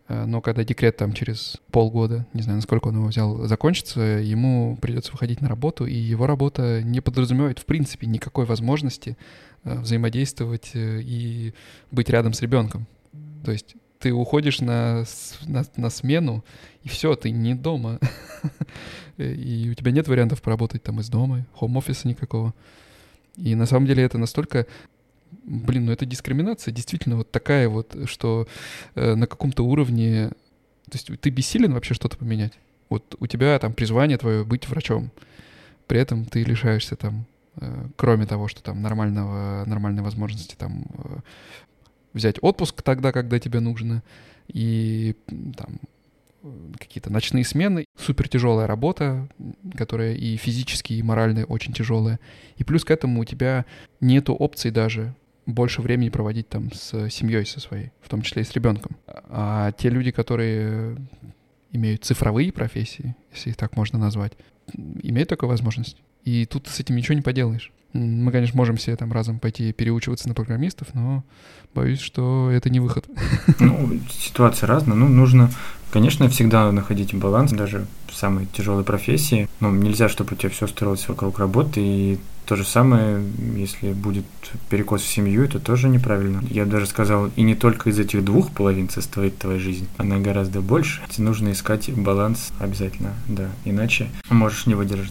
Э, 0.08 0.24
но 0.24 0.40
когда 0.40 0.64
декрет 0.64 0.96
там 0.96 1.12
через 1.12 1.56
полгода, 1.70 2.26
не 2.32 2.42
знаю, 2.42 2.56
насколько 2.56 2.88
он 2.88 2.96
его 2.96 3.06
взял, 3.06 3.46
закончится, 3.46 4.00
ему 4.00 4.76
придется 4.80 5.12
выходить 5.12 5.40
на 5.40 5.48
работу, 5.48 5.86
и 5.86 5.94
его 5.94 6.26
работа 6.26 6.82
не 6.82 7.00
подразумевает, 7.00 7.58
в 7.58 7.64
принципе, 7.64 8.06
никакой 8.06 8.44
возможности 8.44 9.16
э, 9.64 9.78
взаимодействовать 9.78 10.70
э, 10.74 11.00
и 11.02 11.54
быть 11.90 12.10
рядом 12.10 12.32
с 12.32 12.42
ребенком. 12.42 12.86
То 13.44 13.52
есть 13.52 13.76
ты 13.98 14.12
уходишь 14.12 14.60
на, 14.60 15.04
на, 15.46 15.64
на 15.76 15.90
смену, 15.90 16.44
и 16.82 16.88
все, 16.88 17.14
ты 17.16 17.30
не 17.30 17.54
дома. 17.54 17.98
и 19.16 19.68
у 19.70 19.74
тебя 19.74 19.90
нет 19.92 20.08
вариантов 20.08 20.42
поработать 20.42 20.82
там 20.82 21.00
из 21.00 21.08
дома, 21.08 21.46
хоум-офиса 21.54 22.08
никакого. 22.08 22.54
И 23.36 23.54
на 23.54 23.66
самом 23.66 23.86
деле 23.86 24.02
это 24.02 24.18
настолько 24.18 24.66
блин, 25.44 25.86
ну 25.86 25.92
это 25.92 26.06
дискриминация 26.06 26.72
действительно 26.72 27.16
вот 27.16 27.30
такая 27.30 27.68
вот, 27.68 27.96
что 28.06 28.46
э, 28.94 29.14
на 29.14 29.26
каком-то 29.26 29.64
уровне, 29.64 30.30
то 30.90 30.92
есть 30.92 31.10
ты 31.20 31.30
бессилен 31.30 31.72
вообще 31.72 31.94
что-то 31.94 32.16
поменять. 32.16 32.52
Вот 32.88 33.16
у 33.18 33.26
тебя 33.26 33.58
там 33.58 33.72
призвание 33.72 34.18
твое 34.18 34.44
быть 34.44 34.68
врачом, 34.68 35.10
при 35.86 36.00
этом 36.00 36.24
ты 36.24 36.42
лишаешься 36.42 36.96
там, 36.96 37.26
э, 37.56 37.86
кроме 37.96 38.26
того, 38.26 38.48
что 38.48 38.62
там 38.62 38.82
нормального, 38.82 39.64
нормальной 39.66 40.02
возможности 40.02 40.54
там 40.56 40.84
э, 40.98 41.18
взять 42.12 42.38
отпуск 42.42 42.82
тогда, 42.82 43.12
когда 43.12 43.38
тебе 43.38 43.60
нужно, 43.60 44.02
и 44.48 45.16
там 45.56 45.78
какие-то 46.78 47.12
ночные 47.12 47.44
смены, 47.44 47.84
супер 47.98 48.28
тяжелая 48.28 48.66
работа, 48.66 49.28
которая 49.76 50.14
и 50.14 50.36
физически, 50.36 50.94
и 50.94 51.02
морально 51.02 51.44
очень 51.44 51.72
тяжелая. 51.72 52.18
И 52.56 52.64
плюс 52.64 52.84
к 52.84 52.90
этому 52.90 53.20
у 53.20 53.24
тебя 53.24 53.64
нету 54.00 54.34
опций 54.34 54.70
даже 54.70 55.14
больше 55.46 55.80
времени 55.80 56.08
проводить 56.08 56.48
там 56.48 56.72
с 56.72 57.08
семьей 57.10 57.46
со 57.46 57.60
своей, 57.60 57.92
в 58.00 58.08
том 58.08 58.22
числе 58.22 58.42
и 58.42 58.44
с 58.44 58.52
ребенком. 58.52 58.96
А 59.06 59.72
те 59.72 59.90
люди, 59.90 60.10
которые 60.10 60.96
имеют 61.72 62.04
цифровые 62.04 62.52
профессии, 62.52 63.14
если 63.32 63.50
их 63.50 63.56
так 63.56 63.76
можно 63.76 63.98
назвать, 63.98 64.32
имеют 64.74 65.28
такую 65.28 65.48
возможность. 65.50 66.02
И 66.24 66.46
тут 66.46 66.66
с 66.66 66.80
этим 66.80 66.96
ничего 66.96 67.14
не 67.14 67.22
поделаешь. 67.22 67.72
Мы, 67.92 68.32
конечно, 68.32 68.56
можем 68.56 68.76
все 68.76 68.96
там 68.96 69.12
разом 69.12 69.38
пойти 69.38 69.72
переучиваться 69.72 70.28
на 70.28 70.34
программистов, 70.34 70.92
но 70.92 71.24
боюсь, 71.72 72.00
что 72.00 72.50
это 72.50 72.68
не 72.68 72.80
выход. 72.80 73.08
Ну, 73.60 74.00
ситуация 74.10 74.66
разная. 74.66 74.96
Ну, 74.96 75.08
нужно, 75.08 75.50
конечно, 75.90 76.28
всегда 76.28 76.70
находить 76.72 77.14
баланс, 77.14 77.52
даже 77.52 77.86
в 78.08 78.14
самой 78.14 78.46
тяжелой 78.46 78.84
профессии. 78.84 79.48
Но 79.60 79.70
нельзя, 79.70 80.08
чтобы 80.08 80.34
у 80.34 80.36
тебя 80.36 80.50
все 80.50 80.66
строилось 80.66 81.08
вокруг 81.08 81.38
работы, 81.38 81.80
и 81.80 82.18
то 82.46 82.54
же 82.54 82.64
самое, 82.64 83.24
если 83.56 83.92
будет 83.92 84.24
перекос 84.70 85.02
в 85.02 85.08
семью, 85.08 85.44
это 85.44 85.58
тоже 85.58 85.88
неправильно. 85.88 86.42
Я 86.48 86.64
даже 86.64 86.86
сказал, 86.86 87.30
и 87.34 87.42
не 87.42 87.56
только 87.56 87.90
из 87.90 87.98
этих 87.98 88.24
двух 88.24 88.52
половин 88.52 88.88
состоит 88.88 89.36
твоя 89.38 89.58
жизнь, 89.58 89.88
она 89.96 90.18
гораздо 90.18 90.60
больше. 90.60 91.02
Нужно 91.18 91.52
искать 91.52 91.90
баланс 91.92 92.52
обязательно, 92.60 93.14
да, 93.26 93.50
иначе 93.64 94.08
можешь 94.30 94.66
не 94.66 94.74
выдержать. 94.74 95.10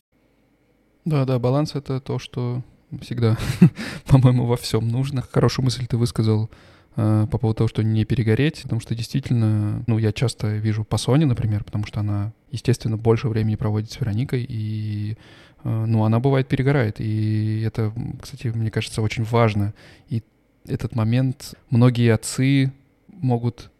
Да, 1.04 1.26
да, 1.26 1.38
баланс 1.38 1.76
это 1.76 2.00
то, 2.00 2.20
что 2.20 2.64
всегда, 3.02 3.38
по-моему, 4.08 4.46
во 4.46 4.56
всем 4.56 4.88
нужно. 4.88 5.24
Хорошую 5.30 5.66
мысль 5.66 5.86
ты 5.86 5.98
высказал 5.98 6.50
по 6.96 7.28
поводу 7.28 7.58
того, 7.58 7.68
что 7.68 7.84
не 7.84 8.06
перегореть, 8.06 8.64
потому 8.64 8.80
что 8.80 8.96
действительно, 8.96 9.84
ну, 9.86 9.98
я 9.98 10.14
часто 10.14 10.56
вижу 10.56 10.86
по 10.86 10.98
Соне, 10.98 11.26
например, 11.26 11.64
потому 11.64 11.86
что 11.86 12.00
она, 12.00 12.32
естественно, 12.52 12.96
больше 12.96 13.28
времени 13.28 13.56
проводит 13.56 13.92
с 13.92 14.00
Вероникой, 14.00 14.46
и 14.48 15.18
Э, 15.66 15.86
ну, 15.86 16.06
она 16.06 16.20
бывает 16.20 16.48
перегорает. 16.48 17.02
И 17.02 17.62
это, 17.62 17.92
кстати, 18.22 18.48
мне 18.48 18.72
кажется, 18.72 19.02
очень 19.02 19.24
важно. 19.24 19.74
И 20.08 20.24
этот 20.66 20.96
момент 20.96 21.56
многие 21.70 22.14
отцы 22.14 22.72
могут 23.08 23.72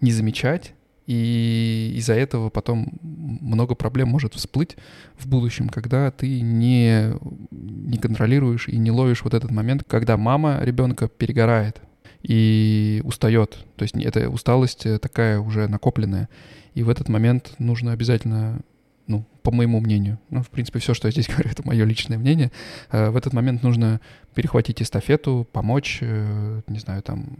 не 0.00 0.10
замечать, 0.10 0.74
и 1.06 1.94
из-за 1.96 2.14
этого 2.14 2.48
потом 2.48 2.98
много 3.02 3.74
проблем 3.74 4.08
может 4.08 4.34
всплыть 4.34 4.76
в 5.16 5.28
будущем, 5.28 5.68
когда 5.68 6.10
ты 6.10 6.40
не, 6.40 7.12
не 7.50 7.98
контролируешь 7.98 8.68
и 8.68 8.76
не 8.78 8.90
ловишь 8.90 9.22
вот 9.22 9.34
этот 9.34 9.50
момент, 9.50 9.84
когда 9.86 10.16
мама 10.16 10.60
ребенка 10.62 11.08
перегорает 11.08 11.80
и 12.24 13.00
устает. 13.04 13.64
То 13.76 13.84
есть 13.84 13.94
это 13.94 14.28
усталость 14.28 14.86
такая 15.00 15.38
уже 15.38 15.68
накопленная. 15.68 16.28
И 16.74 16.82
в 16.82 16.88
этот 16.88 17.08
момент 17.08 17.54
нужно 17.58 17.92
обязательно 17.92 18.60
ну, 19.06 19.24
по 19.42 19.50
моему 19.50 19.80
мнению, 19.80 20.18
ну, 20.30 20.42
в 20.42 20.48
принципе, 20.48 20.78
все, 20.78 20.94
что 20.94 21.08
я 21.08 21.12
здесь 21.12 21.28
говорю, 21.28 21.50
это 21.50 21.66
мое 21.66 21.84
личное 21.84 22.18
мнение, 22.18 22.50
э, 22.90 23.10
в 23.10 23.16
этот 23.16 23.32
момент 23.32 23.62
нужно 23.62 24.00
перехватить 24.34 24.82
эстафету, 24.82 25.46
помочь, 25.52 25.98
э, 26.00 26.62
не 26.66 26.78
знаю, 26.78 27.02
там, 27.02 27.36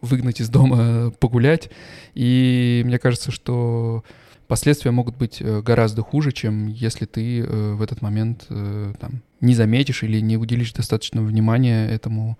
выгнать 0.00 0.40
из 0.40 0.48
дома, 0.48 1.12
погулять. 1.18 1.70
И 2.14 2.82
мне 2.84 2.98
кажется, 2.98 3.30
что 3.30 4.04
последствия 4.48 4.90
могут 4.90 5.16
быть 5.16 5.40
э, 5.40 5.62
гораздо 5.62 6.02
хуже, 6.02 6.32
чем 6.32 6.66
если 6.66 7.06
ты 7.06 7.42
в 7.42 7.80
этот 7.80 8.02
момент 8.02 8.46
там, 8.48 9.22
не 9.40 9.54
заметишь 9.54 10.02
или 10.02 10.20
не 10.20 10.36
уделишь 10.36 10.72
достаточно 10.72 11.22
внимания 11.22 11.88
этому, 11.88 12.36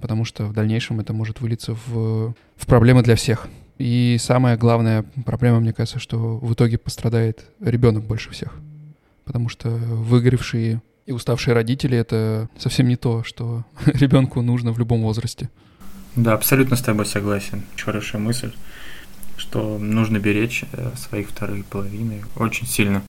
потому 0.00 0.24
что 0.24 0.46
в 0.46 0.52
дальнейшем 0.52 1.00
это 1.00 1.12
может 1.12 1.40
вылиться 1.40 1.74
в, 1.86 2.34
в 2.56 2.66
проблемы 2.66 3.02
для 3.02 3.16
всех. 3.16 3.48
И 3.78 4.16
самая 4.18 4.56
главная 4.56 5.04
проблема, 5.24 5.60
мне 5.60 5.72
кажется, 5.72 5.98
что 5.98 6.38
в 6.38 6.52
итоге 6.54 6.78
пострадает 6.78 7.44
ребенок 7.60 8.04
больше 8.04 8.30
всех. 8.30 8.54
Потому 9.24 9.48
что 9.48 9.68
выгоревшие 9.68 10.80
и 11.04 11.12
уставшие 11.12 11.54
родители— 11.54 11.96
это 11.98 12.48
совсем 12.56 12.88
не 12.88 12.96
то, 12.96 13.22
что 13.22 13.64
ребенку 13.86 14.40
нужно 14.40 14.72
в 14.72 14.78
любом 14.78 15.02
возрасте. 15.02 15.50
Да, 16.14 16.32
абсолютно 16.32 16.76
с 16.76 16.82
тобой 16.82 17.04
согласен. 17.04 17.62
Хорошая 17.76 18.20
мысль, 18.20 18.52
что 19.36 19.78
нужно 19.78 20.18
беречь 20.18 20.64
э, 20.72 20.92
свои 20.96 21.24
вторые 21.24 21.62
половины 21.64 22.22
очень 22.36 22.66
сильно. 22.66 23.02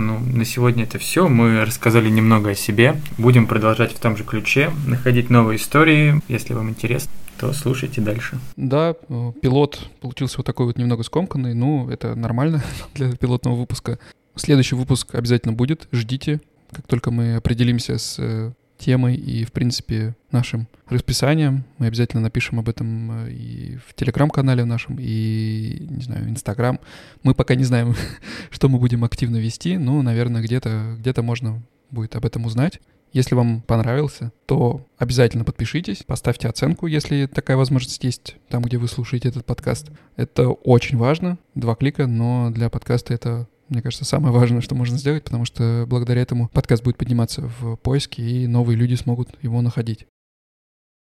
Ну, 0.00 0.18
на 0.18 0.46
сегодня 0.46 0.84
это 0.84 0.98
все. 0.98 1.28
Мы 1.28 1.62
рассказали 1.62 2.08
немного 2.08 2.50
о 2.50 2.54
себе. 2.54 2.98
Будем 3.18 3.46
продолжать 3.46 3.92
в 3.92 4.00
том 4.00 4.16
же 4.16 4.24
ключе, 4.24 4.70
находить 4.86 5.28
новые 5.28 5.58
истории. 5.58 6.22
Если 6.26 6.54
вам 6.54 6.70
интересно, 6.70 7.12
то 7.38 7.52
слушайте 7.52 8.00
дальше. 8.00 8.38
Да, 8.56 8.94
э, 9.08 9.32
пилот 9.42 9.90
получился 10.00 10.38
вот 10.38 10.46
такой 10.46 10.64
вот 10.64 10.78
немного 10.78 11.02
скомканный. 11.02 11.52
Ну, 11.52 11.90
это 11.90 12.14
нормально 12.14 12.64
для 12.94 13.12
пилотного 13.12 13.56
выпуска. 13.56 13.98
Следующий 14.36 14.74
выпуск 14.74 15.14
обязательно 15.14 15.52
будет. 15.52 15.86
Ждите. 15.92 16.40
Как 16.72 16.86
только 16.86 17.10
мы 17.10 17.36
определимся 17.36 17.98
с 17.98 18.16
э, 18.18 18.52
темой 18.80 19.14
и, 19.14 19.44
в 19.44 19.52
принципе, 19.52 20.16
нашим 20.32 20.66
расписанием. 20.88 21.64
Мы 21.78 21.86
обязательно 21.86 22.22
напишем 22.22 22.58
об 22.58 22.68
этом 22.68 23.26
э, 23.26 23.30
и 23.30 23.78
в 23.86 23.94
телеграм-канале 23.94 24.64
нашем, 24.64 24.96
и, 24.98 25.86
не 25.88 26.02
знаю, 26.02 26.28
инстаграм. 26.28 26.80
Мы 27.22 27.34
пока 27.34 27.54
не 27.54 27.64
знаем, 27.64 27.94
что 28.50 28.68
мы 28.68 28.78
будем 28.78 29.04
активно 29.04 29.36
вести, 29.36 29.76
но, 29.76 30.02
наверное, 30.02 30.42
где-то 30.42 30.96
где 30.98 31.20
можно 31.20 31.62
будет 31.90 32.16
об 32.16 32.24
этом 32.24 32.46
узнать. 32.46 32.80
Если 33.12 33.34
вам 33.34 33.60
понравился, 33.62 34.32
то 34.46 34.86
обязательно 34.96 35.44
подпишитесь, 35.44 36.04
поставьте 36.04 36.48
оценку, 36.48 36.86
если 36.86 37.26
такая 37.26 37.56
возможность 37.56 38.04
есть 38.04 38.36
там, 38.48 38.62
где 38.62 38.78
вы 38.78 38.86
слушаете 38.86 39.28
этот 39.28 39.44
подкаст. 39.44 39.90
Это 40.16 40.48
очень 40.48 40.96
важно. 40.96 41.36
Два 41.56 41.74
клика, 41.74 42.06
но 42.06 42.50
для 42.50 42.70
подкаста 42.70 43.12
это 43.12 43.48
мне 43.70 43.82
кажется, 43.82 44.04
самое 44.04 44.34
важное, 44.34 44.60
что 44.60 44.74
можно 44.74 44.98
сделать, 44.98 45.24
потому 45.24 45.44
что 45.44 45.86
благодаря 45.88 46.20
этому 46.20 46.48
подкаст 46.48 46.82
будет 46.82 46.98
подниматься 46.98 47.50
в 47.60 47.76
поиске, 47.76 48.22
и 48.22 48.46
новые 48.46 48.76
люди 48.76 48.94
смогут 48.94 49.30
его 49.42 49.62
находить. 49.62 50.06